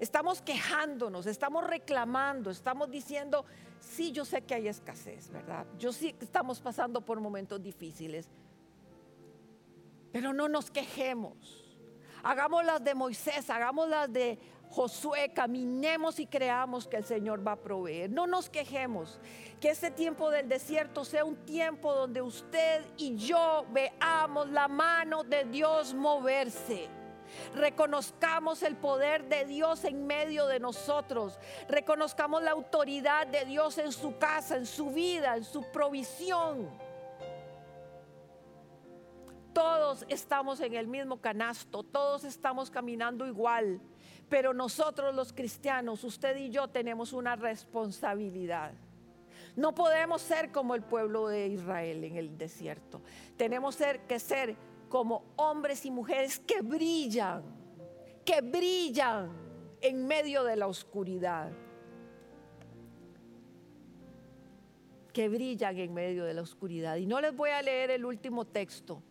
Estamos 0.00 0.42
quejándonos, 0.42 1.26
estamos 1.26 1.64
reclamando, 1.64 2.50
estamos 2.50 2.90
diciendo, 2.90 3.44
sí, 3.78 4.10
yo 4.10 4.24
sé 4.24 4.42
que 4.42 4.54
hay 4.54 4.66
escasez, 4.66 5.30
¿verdad? 5.30 5.64
Yo 5.78 5.92
sí 5.92 6.12
que 6.12 6.24
estamos 6.24 6.58
pasando 6.58 7.00
por 7.00 7.20
momentos 7.20 7.62
difíciles, 7.62 8.28
pero 10.10 10.32
no 10.32 10.48
nos 10.48 10.68
quejemos. 10.68 11.64
Hagamos 12.24 12.64
las 12.64 12.82
de 12.82 12.96
Moisés, 12.96 13.48
hagamos 13.50 13.88
las 13.88 14.12
de 14.12 14.36
Josué, 14.70 15.32
caminemos 15.34 16.18
y 16.18 16.26
creamos 16.26 16.86
que 16.86 16.96
el 16.96 17.04
Señor 17.04 17.46
va 17.46 17.52
a 17.52 17.56
proveer. 17.56 18.10
No 18.10 18.26
nos 18.26 18.50
quejemos. 18.50 19.18
Que 19.60 19.70
este 19.70 19.90
tiempo 19.90 20.30
del 20.30 20.48
desierto 20.48 21.04
sea 21.04 21.24
un 21.24 21.36
tiempo 21.44 21.92
donde 21.92 22.22
usted 22.22 22.84
y 22.96 23.16
yo 23.16 23.66
veamos 23.70 24.50
la 24.50 24.68
mano 24.68 25.24
de 25.24 25.44
Dios 25.44 25.94
moverse. 25.94 26.88
Reconozcamos 27.54 28.62
el 28.62 28.76
poder 28.76 29.28
de 29.28 29.44
Dios 29.44 29.84
en 29.84 30.06
medio 30.06 30.46
de 30.46 30.60
nosotros. 30.60 31.38
Reconozcamos 31.68 32.42
la 32.42 32.52
autoridad 32.52 33.26
de 33.26 33.44
Dios 33.44 33.78
en 33.78 33.92
su 33.92 34.16
casa, 34.18 34.56
en 34.56 34.66
su 34.66 34.90
vida, 34.90 35.36
en 35.36 35.44
su 35.44 35.62
provisión. 35.70 36.68
Todos 39.52 40.04
estamos 40.08 40.60
en 40.60 40.74
el 40.74 40.86
mismo 40.86 41.20
canasto, 41.20 41.82
todos 41.82 42.22
estamos 42.24 42.70
caminando 42.70 43.26
igual, 43.26 43.80
pero 44.28 44.52
nosotros 44.52 45.14
los 45.14 45.32
cristianos, 45.32 46.04
usted 46.04 46.36
y 46.36 46.50
yo 46.50 46.68
tenemos 46.68 47.12
una 47.12 47.36
responsabilidad. 47.36 48.72
No 49.56 49.74
podemos 49.74 50.22
ser 50.22 50.52
como 50.52 50.74
el 50.74 50.82
pueblo 50.82 51.28
de 51.28 51.48
Israel 51.48 52.04
en 52.04 52.16
el 52.16 52.38
desierto. 52.38 53.00
Tenemos 53.36 53.76
que 54.06 54.18
ser 54.18 54.56
como 54.88 55.24
hombres 55.36 55.84
y 55.84 55.90
mujeres 55.90 56.38
que 56.38 56.60
brillan, 56.60 57.42
que 58.24 58.40
brillan 58.40 59.30
en 59.80 60.06
medio 60.06 60.44
de 60.44 60.56
la 60.56 60.66
oscuridad. 60.66 61.50
Que 65.12 65.28
brillan 65.28 65.76
en 65.78 65.92
medio 65.92 66.24
de 66.24 66.34
la 66.34 66.42
oscuridad. 66.42 66.96
Y 66.96 67.06
no 67.06 67.20
les 67.20 67.34
voy 67.34 67.50
a 67.50 67.62
leer 67.62 67.90
el 67.90 68.04
último 68.04 68.44
texto, 68.44 69.02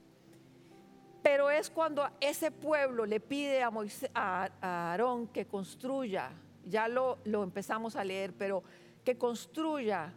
pero 1.28 1.50
es 1.50 1.70
cuando 1.70 2.10
ese 2.22 2.52
pueblo 2.52 3.06
le 3.06 3.20
pide 3.20 3.62
a, 3.62 4.50
Aarón 4.62 5.28
que 5.28 5.46
construya, 5.46 6.32
ya 6.64 6.88
lo, 6.88 7.18
lo 7.26 7.44
empezamos 7.44 7.98
a 7.98 8.06
leer, 8.06 8.32
pero 8.32 8.64
que 9.04 9.18
construya 9.18 10.14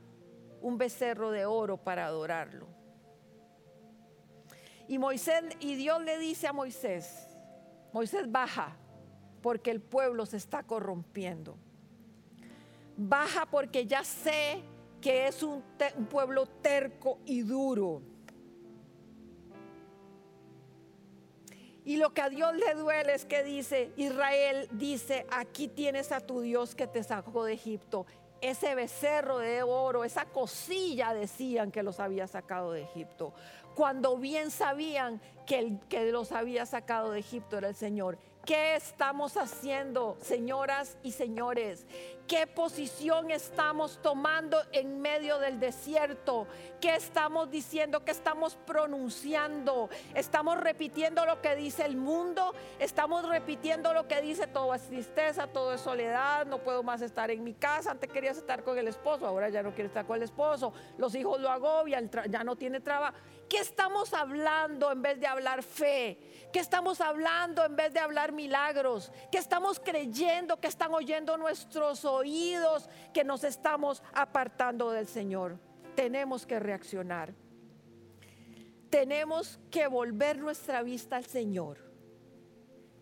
un 0.63 0.79
becerro 0.79 1.33
de 1.33 1.47
oro 1.47 1.79
para 1.79 2.07
adorarlo. 2.07 2.69
Y 4.87 4.99
Moisés 4.99 5.43
y 5.59 5.75
Dios 5.75 6.01
le 6.05 6.17
dice 6.17 6.47
a 6.47 6.53
Moisés, 6.53 7.27
Moisés 7.93 8.31
baja 8.31 8.77
porque 9.43 9.73
el 9.73 9.81
pueblo 9.81 10.27
se 10.27 10.37
está 10.37 10.63
corrompiendo. 10.63 11.57
Baja 12.97 13.47
porque 13.47 13.85
ya 13.85 14.05
sé 14.05 14.63
que 15.01 15.27
es 15.27 15.43
un 15.43 15.61
pueblo 16.09 16.47
terco 16.47 17.19
y 17.25 17.43
duro. 17.43 18.01
Y 21.85 21.97
lo 21.97 22.13
que 22.13 22.23
a 22.23 22.29
Dios 22.29 22.55
le 22.55 22.75
duele 22.75 23.15
es 23.15 23.25
que 23.25 23.43
dice, 23.43 23.93
Israel 23.97 24.69
dice, 24.73 25.27
aquí 25.31 25.69
tienes 25.69 26.13
a 26.13 26.21
tu 26.21 26.41
Dios 26.41 26.75
que 26.75 26.87
te 26.87 27.03
sacó 27.03 27.45
de 27.45 27.55
Egipto. 27.55 28.07
Ese 28.41 28.75
becerro 28.75 29.39
de 29.39 29.63
oro, 29.63 30.03
esa 30.05 30.25
cosilla 30.25 31.13
decían 31.13 31.71
que 31.71 31.83
los 31.83 32.01
había 32.01 32.27
sacado 32.27 32.73
de 32.73 32.83
Egipto 32.83 33.35
cuando 33.75 34.17
bien 34.19 34.51
sabían 34.51 35.21
que 35.47 35.59
el 35.59 35.79
que 35.89 36.11
los 36.13 36.33
había 36.33 36.67
sacado 36.67 37.13
de 37.13 37.21
Egipto 37.21 37.59
era 37.59 37.69
el 37.69 37.75
Señor. 37.75 38.19
¿Qué 38.45 38.75
estamos 38.75 39.37
haciendo, 39.37 40.17
señoras 40.21 40.97
y 41.03 41.13
señores? 41.13 41.87
¿Qué 42.31 42.47
posición 42.47 43.33
estamos 43.33 43.99
tomando 44.01 44.63
en 44.71 45.01
medio 45.01 45.41
del 45.41 45.59
desierto? 45.59 46.47
¿Qué 46.81 46.95
estamos 46.95 47.51
diciendo? 47.51 48.05
¿Qué 48.05 48.13
estamos 48.13 48.55
pronunciando? 48.55 49.91
¿Estamos 50.15 50.57
repitiendo 50.61 51.27
lo 51.27 51.43
que 51.43 51.57
dice 51.57 51.85
el 51.85 51.97
mundo? 51.97 52.55
¿Estamos 52.79 53.29
repitiendo 53.29 53.93
lo 53.93 54.07
que 54.07 54.23
dice 54.23 54.47
todo 54.47 54.73
es 54.77 54.83
tristeza, 54.83 55.49
todo 55.49 55.75
es 55.75 55.81
soledad? 55.81 56.47
No 56.47 56.59
puedo 56.59 56.85
más 56.85 57.03
estar 57.03 57.33
en 57.33 57.43
mi 57.43 57.55
casa. 57.55 57.91
Antes 57.91 58.09
querías 58.13 58.37
estar 58.37 58.63
con 58.63 58.79
el 58.79 58.87
esposo, 58.87 59.27
ahora 59.27 59.49
ya 59.49 59.65
no 59.65 59.73
quiere 59.73 59.89
estar 59.89 60.07
con 60.07 60.17
el 60.17 60.23
esposo. 60.23 60.73
Los 60.99 61.17
hijos 61.17 61.41
lo 61.41 61.51
agobian, 61.51 62.09
ya 62.29 62.45
no 62.45 62.55
tiene 62.55 62.79
trabajo. 62.79 63.17
¿Qué 63.49 63.59
estamos 63.59 64.15
hablando 64.15 64.93
en 64.93 65.03
vez 65.03 65.19
de 65.19 65.27
hablar 65.27 65.65
fe? 65.65 66.21
¿Qué 66.53 66.61
estamos 66.61 67.01
hablando 67.01 67.65
en 67.65 67.75
vez 67.75 67.93
de 67.93 67.99
hablar 67.99 68.31
milagros? 68.31 69.11
¿Qué 69.33 69.39
estamos 69.39 69.81
creyendo 69.81 70.61
que 70.61 70.69
están 70.69 70.95
oyendo 70.95 71.37
nuestros 71.37 72.05
oídos 72.05 72.20
que 73.13 73.25
nos 73.25 73.45
estamos 73.45 74.03
apartando 74.13 74.91
del 74.91 75.07
Señor? 75.07 75.59
Tenemos 75.95 76.47
que 76.47 76.59
reaccionar. 76.59 77.33
Tenemos 78.91 79.61
que 79.71 79.87
volver 79.87 80.39
nuestra 80.39 80.83
vista 80.83 81.17
al 81.17 81.27
Señor. 81.27 81.79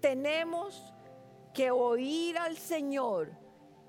Tenemos 0.00 0.92
que 1.54 1.70
oír 1.70 2.38
al 2.38 2.56
Señor 2.56 3.32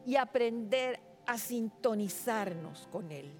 y 0.06 0.16
aprender 0.16 1.00
a 1.26 1.38
sintonizarnos 1.38 2.88
con 2.92 3.12
Él. 3.12 3.32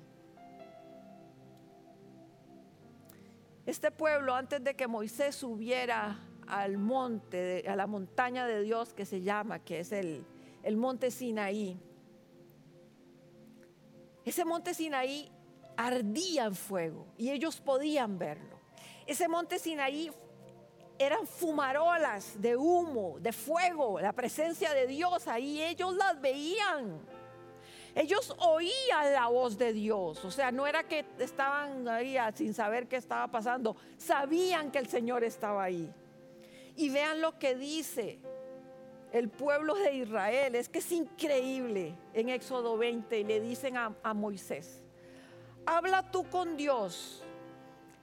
Este 3.66 3.92
pueblo, 3.92 4.36
antes 4.36 4.64
de 4.64 4.76
que 4.76 4.88
Moisés 4.88 5.36
subiera 5.36 6.18
al 6.48 6.78
monte, 6.78 7.64
a 7.68 7.76
la 7.76 7.88
montaña 7.88 8.48
de 8.48 8.62
Dios 8.62 8.94
que 8.94 9.06
se 9.06 9.22
llama, 9.22 9.60
que 9.60 9.80
es 9.80 9.92
el, 9.92 10.26
el 10.64 10.78
monte 10.78 11.12
Sinaí, 11.12 11.80
ese 14.26 14.46
monte 14.46 14.74
Sinaí 14.74 15.32
ardía 15.76 16.46
en 16.46 16.56
fuego 16.56 17.08
y 17.18 17.32
ellos 17.32 17.60
podían 17.62 18.20
verlo. 18.20 18.60
Ese 19.08 19.28
monte 19.28 19.58
Sinaí 19.58 20.12
eran 21.00 21.26
fumarolas 21.26 22.40
de 22.40 22.56
humo, 22.58 23.18
de 23.20 23.32
fuego, 23.32 24.00
la 24.00 24.12
presencia 24.12 24.74
de 24.74 24.86
Dios 24.86 25.28
ahí, 25.28 25.64
ellos 25.64 25.96
las 25.96 26.20
veían. 26.20 27.00
Ellos 27.96 28.36
oían 28.38 29.14
la 29.14 29.28
voz 29.28 29.58
de 29.58 29.74
Dios, 29.74 30.24
o 30.24 30.30
sea, 30.30 30.52
no 30.52 30.68
era 30.68 30.84
que 30.84 31.06
estaban 31.18 31.88
ahí 31.88 32.18
sin 32.36 32.54
saber 32.54 32.88
qué 32.88 32.98
estaba 32.98 33.32
pasando, 33.32 33.76
sabían 33.98 34.72
que 34.72 34.78
el 34.78 34.88
Señor 34.88 35.24
estaba 35.24 35.64
ahí. 35.64 35.92
Y 36.76 36.90
vean 36.90 37.20
lo 37.20 37.40
que 37.40 37.56
dice 37.56 38.20
el 39.12 39.30
pueblo 39.30 39.76
de 39.76 39.94
Israel, 39.94 40.56
es 40.56 40.70
que 40.70 40.80
es 40.80 40.92
increíble 40.92 41.96
en 42.14 42.30
Éxodo 42.30 42.78
20 42.78 43.20
y 43.20 43.24
le 43.24 43.40
dicen 43.40 43.78
a, 43.78 43.96
a 44.04 44.14
Moisés, 44.14 44.84
habla 45.66 46.12
tú 46.12 46.30
con 46.30 46.58
Dios 46.58 47.24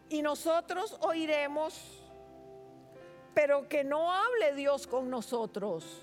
y 0.08 0.22
nosotros 0.22 0.96
oiremos, 1.00 2.02
pero 3.34 3.68
que 3.68 3.84
no 3.84 4.12
hable 4.12 4.54
Dios 4.54 4.86
con 4.86 5.10
nosotros 5.10 6.02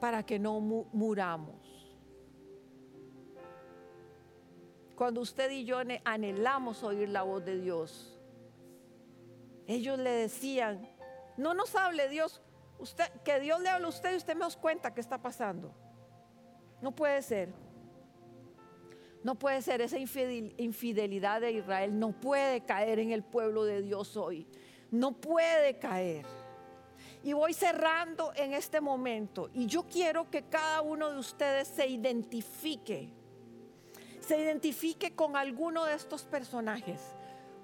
para 0.00 0.24
que 0.24 0.38
no 0.38 0.60
muramos. 0.60 1.56
Cuando 4.96 5.20
usted 5.20 5.50
y 5.50 5.64
yo 5.64 5.78
anhelamos 6.04 6.82
oír 6.82 7.08
la 7.08 7.22
voz 7.22 7.44
de 7.44 7.58
Dios, 7.58 8.18
ellos 9.66 9.98
le 9.98 10.10
decían, 10.10 10.88
no 11.36 11.54
nos 11.54 11.74
hable 11.74 12.08
Dios, 12.08 12.40
que 13.24 13.40
Dios 13.40 13.60
le 13.60 13.68
hable 13.68 13.86
a 13.86 13.88
usted 13.88 14.12
y 14.12 14.16
usted 14.16 14.36
me 14.36 14.44
os 14.44 14.56
cuenta 14.56 14.92
qué 14.94 15.00
está 15.00 15.18
pasando. 15.18 15.74
No 16.80 16.92
puede 16.92 17.22
ser. 17.22 17.52
No 19.22 19.36
puede 19.36 19.62
ser 19.62 19.80
esa 19.80 19.98
infidelidad 19.98 21.40
de 21.40 21.52
Israel, 21.52 21.96
no 21.96 22.10
puede 22.10 22.62
caer 22.62 22.98
en 22.98 23.12
el 23.12 23.22
pueblo 23.22 23.64
de 23.64 23.80
Dios 23.82 24.16
hoy. 24.16 24.48
No 24.90 25.12
puede 25.12 25.78
caer. 25.78 26.26
Y 27.22 27.32
voy 27.32 27.54
cerrando 27.54 28.32
en 28.34 28.52
este 28.52 28.80
momento. 28.80 29.48
Y 29.54 29.66
yo 29.66 29.84
quiero 29.84 30.28
que 30.28 30.42
cada 30.42 30.82
uno 30.82 31.12
de 31.12 31.18
ustedes 31.18 31.68
se 31.68 31.86
identifique 31.86 33.14
se 34.22 34.40
identifique 34.40 35.14
con 35.14 35.36
alguno 35.36 35.84
de 35.84 35.94
estos 35.94 36.22
personajes. 36.22 37.00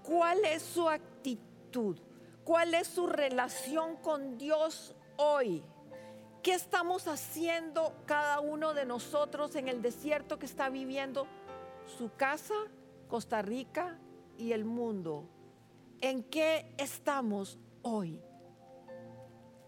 ¿Cuál 0.03 0.45
es 0.45 0.63
su 0.63 0.89
actitud? 0.89 1.99
¿Cuál 2.45 2.75
es 2.75 2.89
su 2.89 3.07
relación 3.07 3.97
con 3.97 4.39
Dios 4.39 4.95
hoy? 5.19 5.63
¿Qué 6.43 6.55
estamos 6.55 7.09
haciendo 7.09 7.93
cada 8.07 8.41
uno 8.41 8.73
de 8.73 8.87
nosotros 8.87 9.55
en 9.57 9.69
el 9.69 9.83
desierto 9.83 10.39
que 10.39 10.47
está 10.47 10.71
viviendo 10.71 11.27
su 11.99 12.11
casa, 12.15 12.55
Costa 13.09 13.43
Rica 13.43 13.99
y 14.39 14.53
el 14.53 14.65
mundo? 14.65 15.29
¿En 16.01 16.23
qué 16.23 16.75
estamos 16.79 17.59
hoy? 17.83 18.23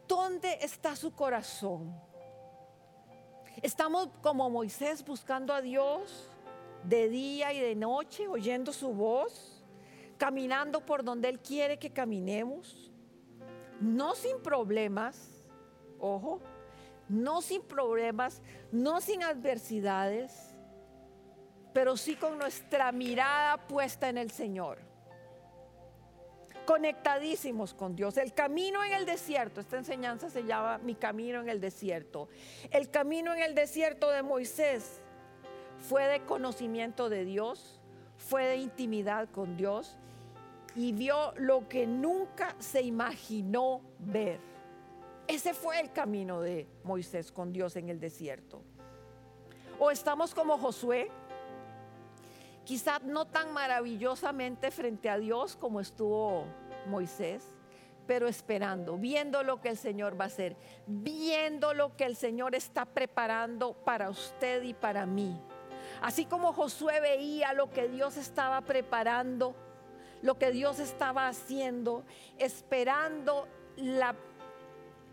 ¿Dónde 0.06 0.58
está 0.62 0.96
su 0.96 1.12
corazón? 1.12 1.94
¿Estamos 3.62 4.08
como 4.22 4.48
Moisés 4.48 5.04
buscando 5.04 5.52
a 5.52 5.60
Dios 5.60 6.30
de 6.84 7.08
día 7.08 7.52
y 7.52 7.60
de 7.60 7.74
noche, 7.74 8.28
oyendo 8.28 8.72
su 8.72 8.94
voz, 8.94 9.62
caminando 10.16 10.86
por 10.86 11.04
donde 11.04 11.28
Él 11.28 11.40
quiere 11.40 11.78
que 11.78 11.92
caminemos? 11.92 12.90
No 13.80 14.14
sin 14.14 14.40
problemas, 14.40 15.39
ojo, 16.00 16.40
no 17.08 17.42
sin 17.42 17.62
problemas, 17.62 18.40
no 18.72 19.00
sin 19.00 19.22
adversidades, 19.22 20.54
pero 21.72 21.96
sí 21.96 22.16
con 22.16 22.38
nuestra 22.38 22.92
mirada 22.92 23.56
puesta 23.66 24.08
en 24.08 24.18
el 24.18 24.30
Señor. 24.30 24.78
Conectadísimos 26.66 27.74
con 27.74 27.96
Dios. 27.96 28.16
El 28.16 28.32
camino 28.32 28.84
en 28.84 28.92
el 28.92 29.06
desierto, 29.06 29.60
esta 29.60 29.76
enseñanza 29.76 30.30
se 30.30 30.44
llama 30.44 30.78
Mi 30.78 30.94
camino 30.94 31.40
en 31.40 31.48
el 31.48 31.60
desierto. 31.60 32.28
El 32.70 32.90
camino 32.90 33.34
en 33.34 33.42
el 33.42 33.54
desierto 33.54 34.08
de 34.10 34.22
Moisés 34.22 35.00
fue 35.88 36.06
de 36.06 36.20
conocimiento 36.24 37.08
de 37.08 37.24
Dios, 37.24 37.80
fue 38.18 38.46
de 38.46 38.56
intimidad 38.56 39.28
con 39.30 39.56
Dios 39.56 39.96
y 40.76 40.92
vio 40.92 41.32
lo 41.36 41.68
que 41.68 41.86
nunca 41.86 42.54
se 42.58 42.82
imaginó 42.82 43.80
ver. 43.98 44.49
Ese 45.30 45.54
fue 45.54 45.78
el 45.78 45.92
camino 45.92 46.40
de 46.40 46.66
Moisés 46.82 47.30
con 47.30 47.52
Dios 47.52 47.76
en 47.76 47.88
el 47.88 48.00
desierto. 48.00 48.64
O 49.78 49.92
estamos 49.92 50.34
como 50.34 50.58
Josué, 50.58 51.08
quizás 52.64 53.04
no 53.04 53.28
tan 53.28 53.52
maravillosamente 53.52 54.72
frente 54.72 55.08
a 55.08 55.18
Dios 55.18 55.54
como 55.54 55.78
estuvo 55.78 56.46
Moisés, 56.88 57.44
pero 58.08 58.26
esperando, 58.26 58.96
viendo 58.96 59.44
lo 59.44 59.60
que 59.60 59.68
el 59.68 59.76
Señor 59.76 60.20
va 60.20 60.24
a 60.24 60.26
hacer, 60.26 60.56
viendo 60.88 61.74
lo 61.74 61.94
que 61.94 62.06
el 62.06 62.16
Señor 62.16 62.56
está 62.56 62.84
preparando 62.84 63.74
para 63.84 64.10
usted 64.10 64.64
y 64.64 64.74
para 64.74 65.06
mí. 65.06 65.40
Así 66.02 66.24
como 66.24 66.52
Josué 66.52 66.98
veía 66.98 67.52
lo 67.52 67.70
que 67.70 67.86
Dios 67.86 68.16
estaba 68.16 68.62
preparando, 68.62 69.54
lo 70.22 70.38
que 70.38 70.50
Dios 70.50 70.80
estaba 70.80 71.28
haciendo, 71.28 72.02
esperando 72.36 73.46
la 73.76 74.16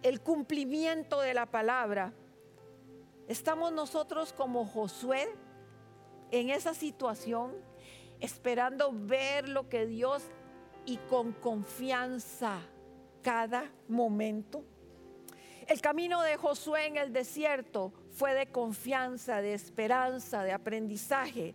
el 0.04 0.22
cumplimiento 0.22 1.22
de 1.22 1.34
la 1.34 1.45
palabra. 1.45 2.14
Estamos 3.28 3.72
nosotros 3.72 4.34
como 4.34 4.66
Josué 4.66 5.28
en 6.32 6.50
esa 6.50 6.74
situación, 6.74 7.54
esperando 8.20 8.91
ver 8.93 9.50
lo 9.50 9.70
que 9.70 9.86
Dios 9.86 10.24
y 10.86 10.98
con 11.10 11.34
confianza 11.34 12.60
cada 13.22 13.70
momento. 13.88 14.64
El 15.68 15.82
camino 15.82 16.22
de 16.22 16.38
Josué 16.38 16.86
en 16.88 16.95
el 16.95 17.12
desierto 17.12 17.91
fue 18.12 18.34
de 18.34 18.48
confianza, 18.48 19.41
de 19.41 19.54
esperanza, 19.54 20.43
de 20.43 20.54
aprendizaje, 20.54 21.54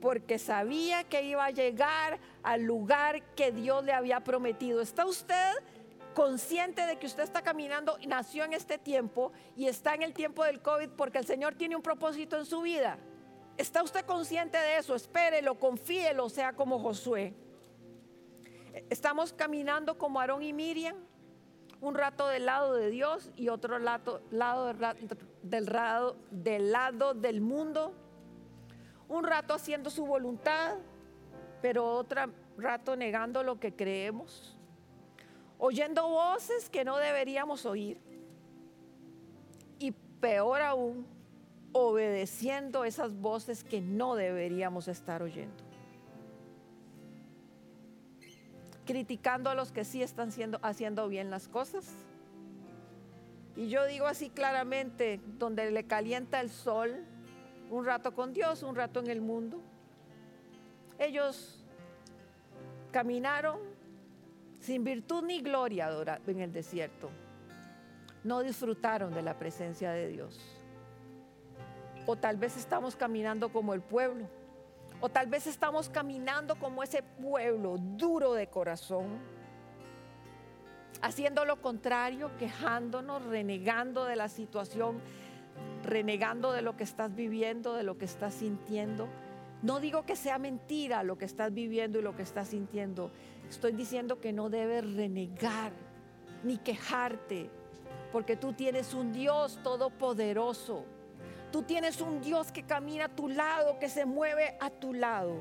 porque 0.00 0.38
sabía 0.38 1.02
que 1.02 1.24
iba 1.24 1.44
a 1.44 1.50
llegar 1.50 2.20
al 2.44 2.62
lugar 2.62 3.34
que 3.34 3.50
Dios 3.50 3.84
le 3.84 3.92
había 3.92 4.20
prometido. 4.22 4.80
¿Está 4.80 5.06
usted 5.06 5.54
consciente 6.18 6.84
de 6.84 6.98
que 6.98 7.06
usted 7.06 7.22
está 7.22 7.42
caminando, 7.42 7.96
nació 8.08 8.42
en 8.42 8.52
este 8.52 8.76
tiempo 8.76 9.30
y 9.54 9.68
está 9.68 9.94
en 9.94 10.02
el 10.02 10.12
tiempo 10.12 10.42
del 10.42 10.60
COVID 10.60 10.88
porque 10.96 11.18
el 11.18 11.24
Señor 11.24 11.54
tiene 11.54 11.76
un 11.76 11.82
propósito 11.82 12.36
en 12.36 12.44
su 12.44 12.60
vida. 12.62 12.98
¿Está 13.56 13.84
usted 13.84 14.04
consciente 14.04 14.58
de 14.58 14.78
eso? 14.78 14.96
Espérelo, 14.96 15.60
confíelo, 15.60 16.28
sea 16.28 16.54
como 16.54 16.80
Josué. 16.80 17.34
Estamos 18.90 19.32
caminando 19.32 19.96
como 19.96 20.18
Aarón 20.18 20.42
y 20.42 20.52
Miriam, 20.52 20.96
un 21.80 21.94
rato 21.94 22.26
del 22.26 22.46
lado 22.46 22.74
de 22.74 22.90
Dios 22.90 23.30
y 23.36 23.48
otro 23.48 23.78
lado, 23.78 24.20
del, 25.42 25.66
lado, 25.66 26.16
del 26.32 26.72
lado 26.72 27.14
del 27.14 27.40
mundo. 27.40 27.94
Un 29.08 29.22
rato 29.22 29.54
haciendo 29.54 29.88
su 29.88 30.04
voluntad, 30.04 30.78
pero 31.62 31.86
otro 31.86 32.22
rato 32.56 32.96
negando 32.96 33.44
lo 33.44 33.60
que 33.60 33.76
creemos 33.76 34.57
oyendo 35.58 36.08
voces 36.08 36.70
que 36.70 36.84
no 36.84 36.96
deberíamos 36.96 37.66
oír 37.66 37.98
y 39.78 39.92
peor 40.20 40.62
aún, 40.62 41.06
obedeciendo 41.72 42.84
esas 42.84 43.12
voces 43.12 43.62
que 43.64 43.80
no 43.80 44.14
deberíamos 44.14 44.88
estar 44.88 45.22
oyendo. 45.22 45.64
Criticando 48.86 49.50
a 49.50 49.54
los 49.54 49.70
que 49.70 49.84
sí 49.84 50.02
están 50.02 50.30
haciendo 50.62 51.08
bien 51.08 51.30
las 51.30 51.46
cosas. 51.46 51.86
Y 53.54 53.68
yo 53.68 53.84
digo 53.84 54.06
así 54.06 54.30
claramente, 54.30 55.20
donde 55.38 55.70
le 55.70 55.84
calienta 55.84 56.40
el 56.40 56.48
sol, 56.48 57.04
un 57.70 57.84
rato 57.84 58.14
con 58.14 58.32
Dios, 58.32 58.62
un 58.62 58.76
rato 58.76 59.00
en 59.00 59.08
el 59.08 59.20
mundo. 59.20 59.60
Ellos 60.98 61.64
caminaron 62.92 63.77
sin 64.68 64.84
virtud 64.84 65.24
ni 65.24 65.40
gloria 65.40 65.88
en 66.26 66.40
el 66.42 66.52
desierto, 66.52 67.08
no 68.22 68.40
disfrutaron 68.40 69.14
de 69.14 69.22
la 69.22 69.38
presencia 69.38 69.92
de 69.92 70.08
Dios. 70.08 70.38
O 72.04 72.16
tal 72.16 72.36
vez 72.36 72.54
estamos 72.54 72.94
caminando 72.94 73.50
como 73.50 73.72
el 73.72 73.80
pueblo, 73.80 74.28
o 75.00 75.08
tal 75.08 75.26
vez 75.26 75.46
estamos 75.46 75.88
caminando 75.88 76.56
como 76.56 76.82
ese 76.82 77.02
pueblo 77.02 77.78
duro 77.78 78.34
de 78.34 78.48
corazón, 78.48 79.06
haciendo 81.00 81.46
lo 81.46 81.62
contrario, 81.62 82.30
quejándonos, 82.38 83.24
renegando 83.24 84.04
de 84.04 84.16
la 84.16 84.28
situación, 84.28 85.00
renegando 85.82 86.52
de 86.52 86.60
lo 86.60 86.76
que 86.76 86.84
estás 86.84 87.14
viviendo, 87.14 87.72
de 87.72 87.84
lo 87.84 87.96
que 87.96 88.04
estás 88.04 88.34
sintiendo. 88.34 89.08
No 89.62 89.80
digo 89.80 90.04
que 90.04 90.14
sea 90.14 90.38
mentira 90.38 91.02
lo 91.04 91.16
que 91.16 91.24
estás 91.24 91.54
viviendo 91.54 91.98
y 91.98 92.02
lo 92.02 92.14
que 92.14 92.22
estás 92.22 92.48
sintiendo, 92.48 93.10
Estoy 93.48 93.72
diciendo 93.72 94.20
que 94.20 94.32
no 94.32 94.50
debes 94.50 94.94
renegar 94.94 95.72
ni 96.42 96.58
quejarte, 96.58 97.50
porque 98.12 98.36
tú 98.36 98.52
tienes 98.52 98.94
un 98.94 99.12
Dios 99.12 99.58
todopoderoso. 99.62 100.84
Tú 101.50 101.62
tienes 101.62 102.00
un 102.00 102.20
Dios 102.20 102.52
que 102.52 102.64
camina 102.64 103.06
a 103.06 103.08
tu 103.08 103.28
lado, 103.28 103.78
que 103.78 103.88
se 103.88 104.04
mueve 104.04 104.56
a 104.60 104.70
tu 104.70 104.92
lado. 104.92 105.36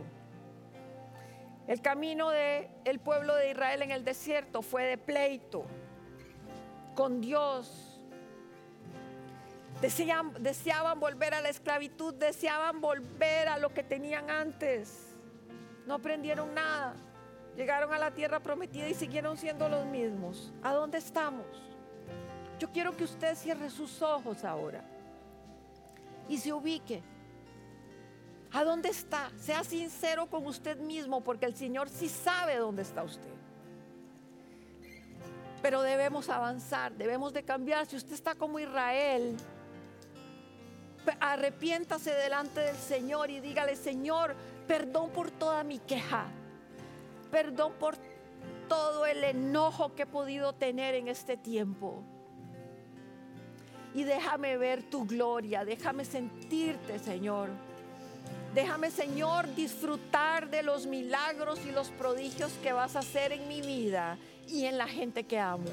El 1.67 1.81
camino 1.81 2.29
del 2.29 2.69
el 2.85 2.99
pueblo 2.99 3.35
de 3.35 3.51
Israel 3.51 3.81
en 3.81 3.91
el 3.91 4.05
desierto 4.05 4.61
fue 4.61 4.85
de 4.85 4.97
pleito 4.97 5.65
con 6.95 7.19
Dios. 7.19 7.99
deseaban 9.81 10.99
volver 10.99 11.33
a 11.33 11.41
la 11.41 11.49
esclavitud, 11.49 12.13
deseaban 12.13 12.79
volver 12.79 13.49
a 13.49 13.57
lo 13.59 13.73
que 13.73 13.83
tenían 13.83 14.29
antes. 14.29 15.13
No 15.85 15.95
aprendieron 15.95 16.53
nada. 16.55 16.95
Llegaron 17.57 17.91
a 17.91 17.97
la 17.97 18.11
tierra 18.11 18.39
prometida 18.39 18.87
y 18.87 18.93
siguieron 18.93 19.35
siendo 19.35 19.67
los 19.67 19.83
mismos. 19.87 20.53
¿A 20.61 20.73
dónde 20.73 20.99
estamos? 20.99 21.47
Yo 22.59 22.71
quiero 22.71 22.95
que 22.95 23.03
usted 23.03 23.35
cierre 23.35 23.71
sus 23.71 23.99
ojos 24.03 24.45
ahora 24.45 24.83
y 26.29 26.37
se 26.37 26.53
ubique. 26.53 27.01
¿A 28.53 28.63
dónde 28.63 28.89
está? 28.89 29.31
Sea 29.39 29.63
sincero 29.63 30.27
con 30.27 30.45
usted 30.45 30.77
mismo 30.77 31.21
porque 31.21 31.47
el 31.47 31.55
Señor 31.55 31.89
sí 31.89 32.07
sabe 32.07 32.57
dónde 32.57 32.83
está 32.83 33.01
usted. 33.01 33.33
Pero 35.63 35.81
debemos 35.81 36.29
avanzar, 36.29 36.93
debemos 36.93 37.33
de 37.33 37.41
cambiar. 37.43 37.87
Si 37.87 37.95
usted 37.95 38.13
está 38.13 38.35
como 38.35 38.59
Israel, 38.59 39.35
arrepiéntase 41.19 42.13
delante 42.13 42.59
del 42.59 42.77
Señor 42.77 43.31
y 43.31 43.39
dígale, 43.39 43.75
Señor, 43.75 44.35
perdón 44.67 45.09
por 45.09 45.31
toda 45.31 45.63
mi 45.63 45.79
queja. 45.79 46.27
Perdón 47.31 47.73
por 47.79 47.97
todo 48.67 49.05
el 49.05 49.23
enojo 49.23 49.95
que 49.95 50.03
he 50.03 50.07
podido 50.07 50.53
tener 50.53 50.95
en 50.95 51.07
este 51.07 51.37
tiempo. 51.37 52.03
Y 53.93 54.03
déjame 54.03 54.57
ver 54.57 54.83
tu 54.83 55.05
gloria, 55.05 55.65
déjame 55.65 56.05
sentirte, 56.05 56.99
Señor. 56.99 57.49
Déjame, 58.53 58.91
Señor, 58.91 59.53
disfrutar 59.55 60.49
de 60.49 60.63
los 60.63 60.85
milagros 60.85 61.59
y 61.65 61.71
los 61.71 61.89
prodigios 61.89 62.51
que 62.63 62.73
vas 62.73 62.95
a 62.95 62.99
hacer 62.99 63.31
en 63.31 63.47
mi 63.47 63.61
vida 63.61 64.17
y 64.47 64.65
en 64.65 64.77
la 64.77 64.87
gente 64.87 65.23
que 65.25 65.39
amo. 65.39 65.69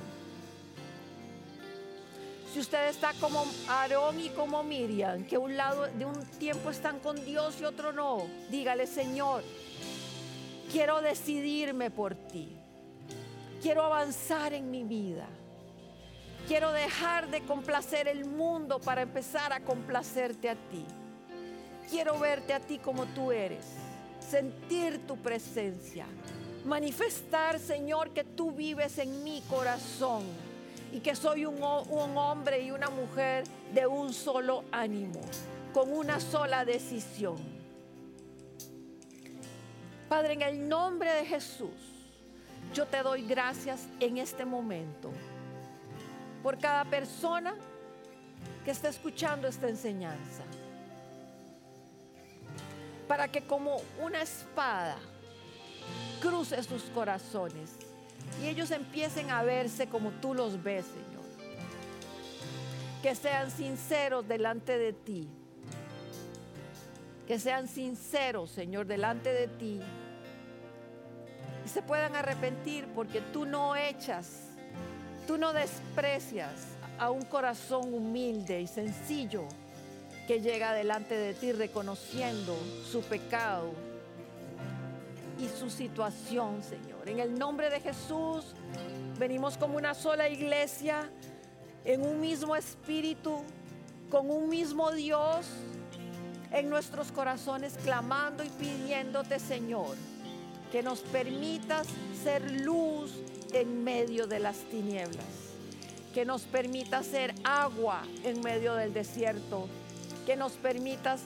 Si 2.52 2.61
usted 2.61 2.88
está 2.88 3.12
como 3.14 3.44
Aarón 3.68 4.20
y 4.20 4.28
como 4.28 4.62
Miriam, 4.62 5.24
que 5.24 5.38
un 5.38 5.57
lado 5.57 5.86
de 5.86 6.05
un 6.05 6.24
tiempo 6.38 6.70
están 6.70 7.00
con 7.00 7.24
Dios 7.24 7.61
y 7.61 7.64
otro 7.64 7.92
no, 7.92 8.26
dígale, 8.50 8.86
Señor, 8.86 9.42
quiero 10.75 11.01
decidirme 11.01 11.89
por 11.93 12.16
ti. 12.16 12.49
Quiero 13.62 13.85
avanzar 13.85 14.53
en 14.55 14.72
mi 14.72 14.83
vida. 14.83 15.29
Quiero 16.49 16.72
dejar 16.72 17.31
de 17.31 17.43
complacer 17.43 18.09
el 18.09 18.25
mundo 18.25 18.81
para 18.81 19.03
empezar 19.03 19.53
a 19.53 19.61
complacerte 19.61 20.51
a 20.51 20.57
ti. 20.57 20.85
Quiero 21.89 22.18
verte 22.18 22.53
a 22.53 22.59
ti 22.59 22.79
como 22.79 23.07
tú 23.07 23.31
eres, 23.31 23.64
sentir 24.18 25.07
tu 25.07 25.16
presencia, 25.16 26.07
manifestar, 26.64 27.61
Señor, 27.61 28.11
que 28.11 28.25
tú 28.25 28.51
vives 28.51 28.99
en 28.99 29.22
mi 29.22 29.43
corazón 29.43 30.25
y 30.93 30.99
que 30.99 31.14
soy 31.14 31.47
un, 31.47 31.62
un, 31.62 32.18
hombre 32.18 32.62
y 32.62 32.72
una 32.72 32.91
mujer 32.91 33.45
de 33.72 33.87
un 33.87 34.12
solo 34.12 34.64
ánimo, 34.72 35.20
con 35.72 35.93
una 35.93 36.18
sola 36.18 36.64
decisión. 36.64 37.64
Padre, 40.09 40.34
en 40.34 40.42
el 40.42 40.68
nombre 40.68 41.12
de 41.12 41.24
Jesús, 41.24 41.94
yo 42.74 42.86
te 42.86 43.02
doy 43.02 43.26
gracias 43.26 43.86
en 44.00 44.18
este 44.18 44.44
momento 44.44 45.11
por 46.42 46.59
cada 46.59 46.84
persona 46.84 47.55
que 48.64 48.70
está 48.70 48.88
escuchando 48.88 49.48
esta 49.48 49.68
enseñanza. 49.68 50.42
Para 53.09 53.28
que 53.28 53.42
como 53.42 53.80
una 54.00 54.22
espada 54.22 54.96
cruce 56.20 56.62
sus 56.62 56.82
corazones 56.84 57.70
y 58.42 58.48
ellos 58.48 58.70
empiecen 58.70 59.30
a 59.30 59.42
verse 59.42 59.88
como 59.88 60.11
tú 60.11 60.34
los 60.34 60.62
ves, 60.62 60.86
Señor. 60.86 61.24
Que 63.02 63.14
sean 63.14 63.50
sinceros 63.50 64.26
delante 64.26 64.78
de 64.78 64.92
ti. 64.92 65.28
Que 67.27 67.39
sean 67.39 67.68
sinceros, 67.68 68.51
Señor, 68.51 68.87
delante 68.87 69.33
de 69.33 69.49
ti. 69.49 69.81
Y 71.64 71.68
se 71.68 71.83
puedan 71.83 72.14
arrepentir 72.14 72.87
porque 72.95 73.20
tú 73.20 73.47
no 73.47 73.75
echas 73.75 74.55
Tú 75.27 75.39
no 75.39 75.55
desprecias 75.55 76.53
a 76.99 77.11
un 77.11 77.22
corazón 77.22 77.95
humilde 77.95 78.61
y 78.61 78.66
sencillo 78.66 79.45
que 80.27 80.41
llega 80.41 80.75
delante 80.75 81.16
de 81.16 81.33
ti 81.33 81.53
reconociendo 81.53 82.55
su 82.91 83.01
pecado 83.03 83.72
y 85.39 85.49
su 85.49 85.70
situación, 85.70 86.62
Señor. 86.62 87.09
En 87.09 87.20
el 87.20 87.39
nombre 87.39 87.70
de 87.70 87.81
Jesús 87.81 88.55
venimos 89.18 89.57
como 89.57 89.79
una 89.79 89.95
sola 89.95 90.29
iglesia, 90.29 91.11
en 91.87 92.03
un 92.03 92.20
mismo 92.20 92.55
espíritu, 92.55 93.43
con 94.11 94.31
un 94.31 94.51
mismo 94.51 94.93
Dios, 94.93 95.47
en 96.55 96.70
nuestros 96.70 97.11
corazones 97.11 97.74
clamando 97.82 98.44
y 98.44 98.48
pidiéndote, 98.48 99.40
Señor, 99.40 99.96
que 100.70 100.82
nos 100.84 101.00
permitas 101.00 101.88
ser 102.22 102.48
luz 102.62 103.12
en 103.52 103.82
medio 103.82 104.28
de 104.28 104.38
las 104.38 104.59
tinieblas, 104.70 105.26
que 106.14 106.24
nos 106.24 106.42
permita 106.42 107.02
ser 107.02 107.34
agua 107.42 108.02
en 108.22 108.40
medio 108.40 108.74
del 108.74 108.94
desierto, 108.94 109.68
que 110.26 110.36
nos 110.36 110.52
permitas 110.52 111.22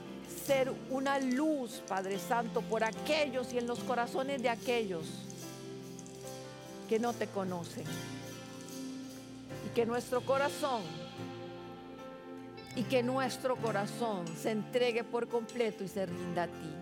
ser 0.46 0.72
una 0.88 1.18
luz, 1.18 1.82
Padre 1.86 2.18
Santo, 2.18 2.62
por 2.62 2.82
aquellos 2.82 3.52
y 3.52 3.58
en 3.58 3.66
los 3.66 3.80
corazones 3.80 4.42
de 4.42 4.48
aquellos 4.48 5.06
que 6.88 6.98
no 6.98 7.12
te 7.12 7.26
conocen. 7.26 7.84
Y 9.66 9.74
que 9.74 9.84
nuestro 9.84 10.22
corazón, 10.22 10.82
y 12.78 12.84
que 12.84 13.02
nuestro 13.02 13.56
corazón 13.56 14.24
se 14.36 14.52
entregue 14.52 15.04
por 15.04 15.28
completo 15.28 15.84
y 15.84 15.88
se 15.88 16.06
rinda 16.06 16.44
a 16.44 16.46
ti. 16.46 16.74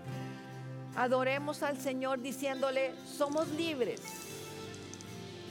Adoremos 0.97 1.63
al 1.63 1.79
Señor 1.79 2.21
diciéndole, 2.21 2.95
somos 3.07 3.49
libres 3.49 4.01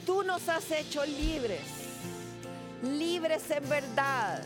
Tú 0.06 0.22
nos 0.22 0.48
has 0.48 0.70
hecho 0.70 1.04
libres, 1.04 1.66
libres 2.84 3.50
en 3.50 3.68
verdad. 3.68 4.40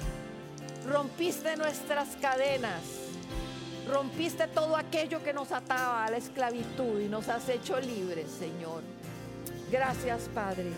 Rompiste 0.88 1.55
nuestras 1.59 2.16
cadenas, 2.16 2.80
rompiste 3.86 4.46
todo 4.46 4.74
aquello 4.74 5.22
que 5.22 5.34
nos 5.34 5.53
ataba 5.53 6.07
a 6.07 6.11
la 6.11 6.16
esclavitud 6.16 6.98
y 7.03 7.09
nos 7.09 7.28
has 7.28 7.46
hecho 7.51 7.78
libres, 7.78 8.30
Señor. 8.30 8.82
Gracias, 9.70 10.30
Padre. 10.34 10.72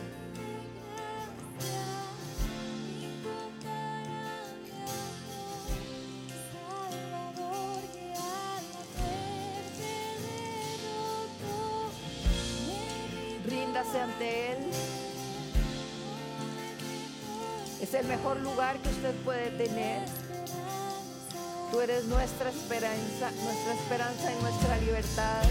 Él. 14.22 14.58
Es 17.80 17.94
el 17.94 18.06
mejor 18.06 18.40
lugar 18.40 18.78
que 18.78 18.88
usted 18.88 19.14
puede 19.24 19.50
tener. 19.50 20.02
Tú 21.70 21.80
eres 21.80 22.04
nuestra 22.04 22.50
esperanza, 22.50 23.30
nuestra 23.44 23.74
esperanza 23.74 24.32
y 24.32 24.42
nuestra 24.42 24.76
libertad. 24.78 25.42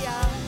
Señor, 0.00 0.39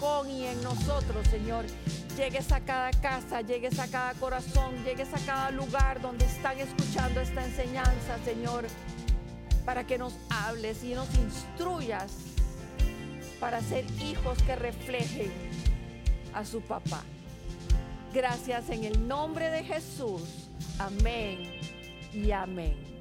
con 0.00 0.30
y 0.30 0.46
en 0.46 0.62
nosotros, 0.62 1.26
Señor, 1.28 1.64
llegues 2.16 2.50
a 2.52 2.60
cada 2.60 2.90
casa, 2.90 3.40
llegues 3.42 3.78
a 3.78 3.88
cada 3.88 4.14
corazón, 4.14 4.74
llegues 4.84 5.12
a 5.12 5.18
cada 5.26 5.50
lugar 5.50 6.00
donde 6.00 6.24
están 6.24 6.58
escuchando 6.58 7.20
esta 7.20 7.44
enseñanza, 7.44 8.18
Señor, 8.24 8.66
para 9.64 9.86
que 9.86 9.98
nos 9.98 10.14
hables 10.30 10.82
y 10.84 10.94
nos 10.94 11.08
instruyas 11.16 12.12
para 13.40 13.60
ser 13.60 13.84
hijos 14.00 14.42
que 14.42 14.56
reflejen 14.56 15.32
a 16.32 16.44
su 16.44 16.60
papá. 16.60 17.02
Gracias 18.14 18.70
en 18.70 18.84
el 18.84 19.06
nombre 19.06 19.50
de 19.50 19.64
Jesús. 19.64 20.22
Amén 20.78 21.60
y 22.12 22.30
amén. 22.30 22.95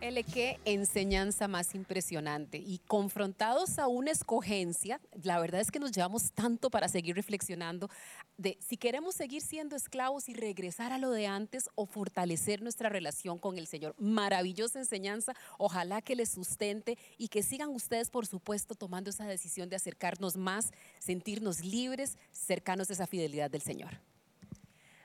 L, 0.00 0.24
qué 0.24 0.58
enseñanza 0.64 1.46
más 1.46 1.74
impresionante. 1.74 2.56
Y 2.56 2.78
confrontados 2.86 3.78
a 3.78 3.86
una 3.86 4.10
escogencia, 4.10 4.98
la 5.22 5.38
verdad 5.38 5.60
es 5.60 5.70
que 5.70 5.78
nos 5.78 5.92
llevamos 5.92 6.32
tanto 6.32 6.70
para 6.70 6.88
seguir 6.88 7.16
reflexionando 7.16 7.90
de 8.38 8.56
si 8.60 8.78
queremos 8.78 9.14
seguir 9.14 9.42
siendo 9.42 9.76
esclavos 9.76 10.30
y 10.30 10.32
regresar 10.32 10.94
a 10.94 10.98
lo 10.98 11.10
de 11.10 11.26
antes 11.26 11.68
o 11.74 11.84
fortalecer 11.84 12.62
nuestra 12.62 12.88
relación 12.88 13.38
con 13.38 13.58
el 13.58 13.66
Señor. 13.66 13.94
Maravillosa 13.98 14.78
enseñanza. 14.78 15.34
Ojalá 15.58 16.00
que 16.00 16.16
les 16.16 16.30
sustente 16.30 16.96
y 17.18 17.28
que 17.28 17.42
sigan 17.42 17.68
ustedes, 17.68 18.08
por 18.08 18.26
supuesto, 18.26 18.74
tomando 18.74 19.10
esa 19.10 19.26
decisión 19.26 19.68
de 19.68 19.76
acercarnos 19.76 20.38
más, 20.38 20.70
sentirnos 20.98 21.62
libres, 21.62 22.16
cercanos 22.32 22.88
a 22.88 22.94
esa 22.94 23.06
fidelidad 23.06 23.50
del 23.50 23.60
Señor. 23.60 24.00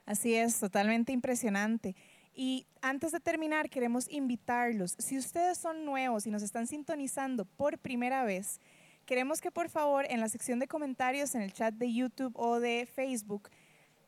Así 0.05 0.35
es, 0.35 0.59
totalmente 0.59 1.11
impresionante. 1.11 1.95
Y 2.35 2.67
antes 2.81 3.13
de 3.13 3.21
terminar, 3.21 3.69
queremos 3.69 4.07
invitarlos, 4.09 4.95
si 4.99 5.17
ustedes 5.17 5.57
son 5.57 5.85
nuevos 5.85 6.27
y 6.27 6.31
nos 6.31 6.43
están 6.43 6.67
sintonizando 6.67 7.45
por 7.45 7.77
primera 7.77 8.25
vez, 8.25 8.59
queremos 9.05 9.39
que 9.39 9.51
por 9.51 9.69
favor 9.69 10.05
en 10.09 10.19
la 10.19 10.27
sección 10.27 10.59
de 10.59 10.67
comentarios 10.67 11.33
en 11.33 11.41
el 11.41 11.53
chat 11.53 11.73
de 11.73 11.93
YouTube 11.93 12.33
o 12.35 12.59
de 12.59 12.85
Facebook, 12.93 13.49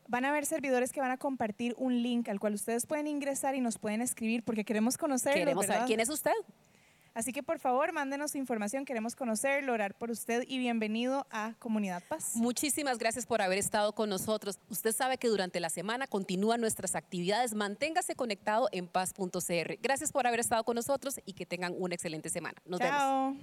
van 0.08 0.26
a 0.26 0.30
haber 0.30 0.44
servidores 0.44 0.92
que 0.92 1.00
van 1.00 1.10
a 1.10 1.16
compartir 1.16 1.74
un 1.78 2.02
link 2.02 2.28
al 2.28 2.38
cual 2.38 2.54
ustedes 2.54 2.86
pueden 2.86 3.06
ingresar 3.06 3.54
y 3.54 3.60
nos 3.60 3.78
pueden 3.78 4.02
escribir 4.02 4.42
porque 4.42 4.64
queremos 4.64 4.98
conocerlo. 4.98 5.38
Queremos 5.38 5.66
saber 5.66 5.86
quién 5.86 6.00
es 6.00 6.10
usted. 6.10 6.32
Así 7.18 7.32
que 7.32 7.42
por 7.42 7.58
favor, 7.58 7.92
mándenos 7.92 8.30
su 8.30 8.38
información, 8.38 8.84
queremos 8.84 9.16
conocerlo, 9.16 9.72
orar 9.72 9.92
por 9.92 10.08
usted 10.12 10.44
y 10.46 10.58
bienvenido 10.58 11.26
a 11.32 11.54
Comunidad 11.58 12.00
Paz. 12.08 12.36
Muchísimas 12.36 12.96
gracias 12.98 13.26
por 13.26 13.42
haber 13.42 13.58
estado 13.58 13.92
con 13.92 14.08
nosotros. 14.08 14.60
Usted 14.70 14.92
sabe 14.92 15.18
que 15.18 15.26
durante 15.26 15.58
la 15.58 15.68
semana 15.68 16.06
continúan 16.06 16.60
nuestras 16.60 16.94
actividades. 16.94 17.54
Manténgase 17.54 18.14
conectado 18.14 18.68
en 18.70 18.86
paz.cr. 18.86 19.78
Gracias 19.82 20.12
por 20.12 20.28
haber 20.28 20.38
estado 20.38 20.62
con 20.62 20.76
nosotros 20.76 21.18
y 21.26 21.32
que 21.32 21.44
tengan 21.44 21.74
una 21.76 21.96
excelente 21.96 22.28
semana. 22.28 22.62
Nos 22.64 22.78
vemos. 22.78 22.96
Chao. 22.96 23.36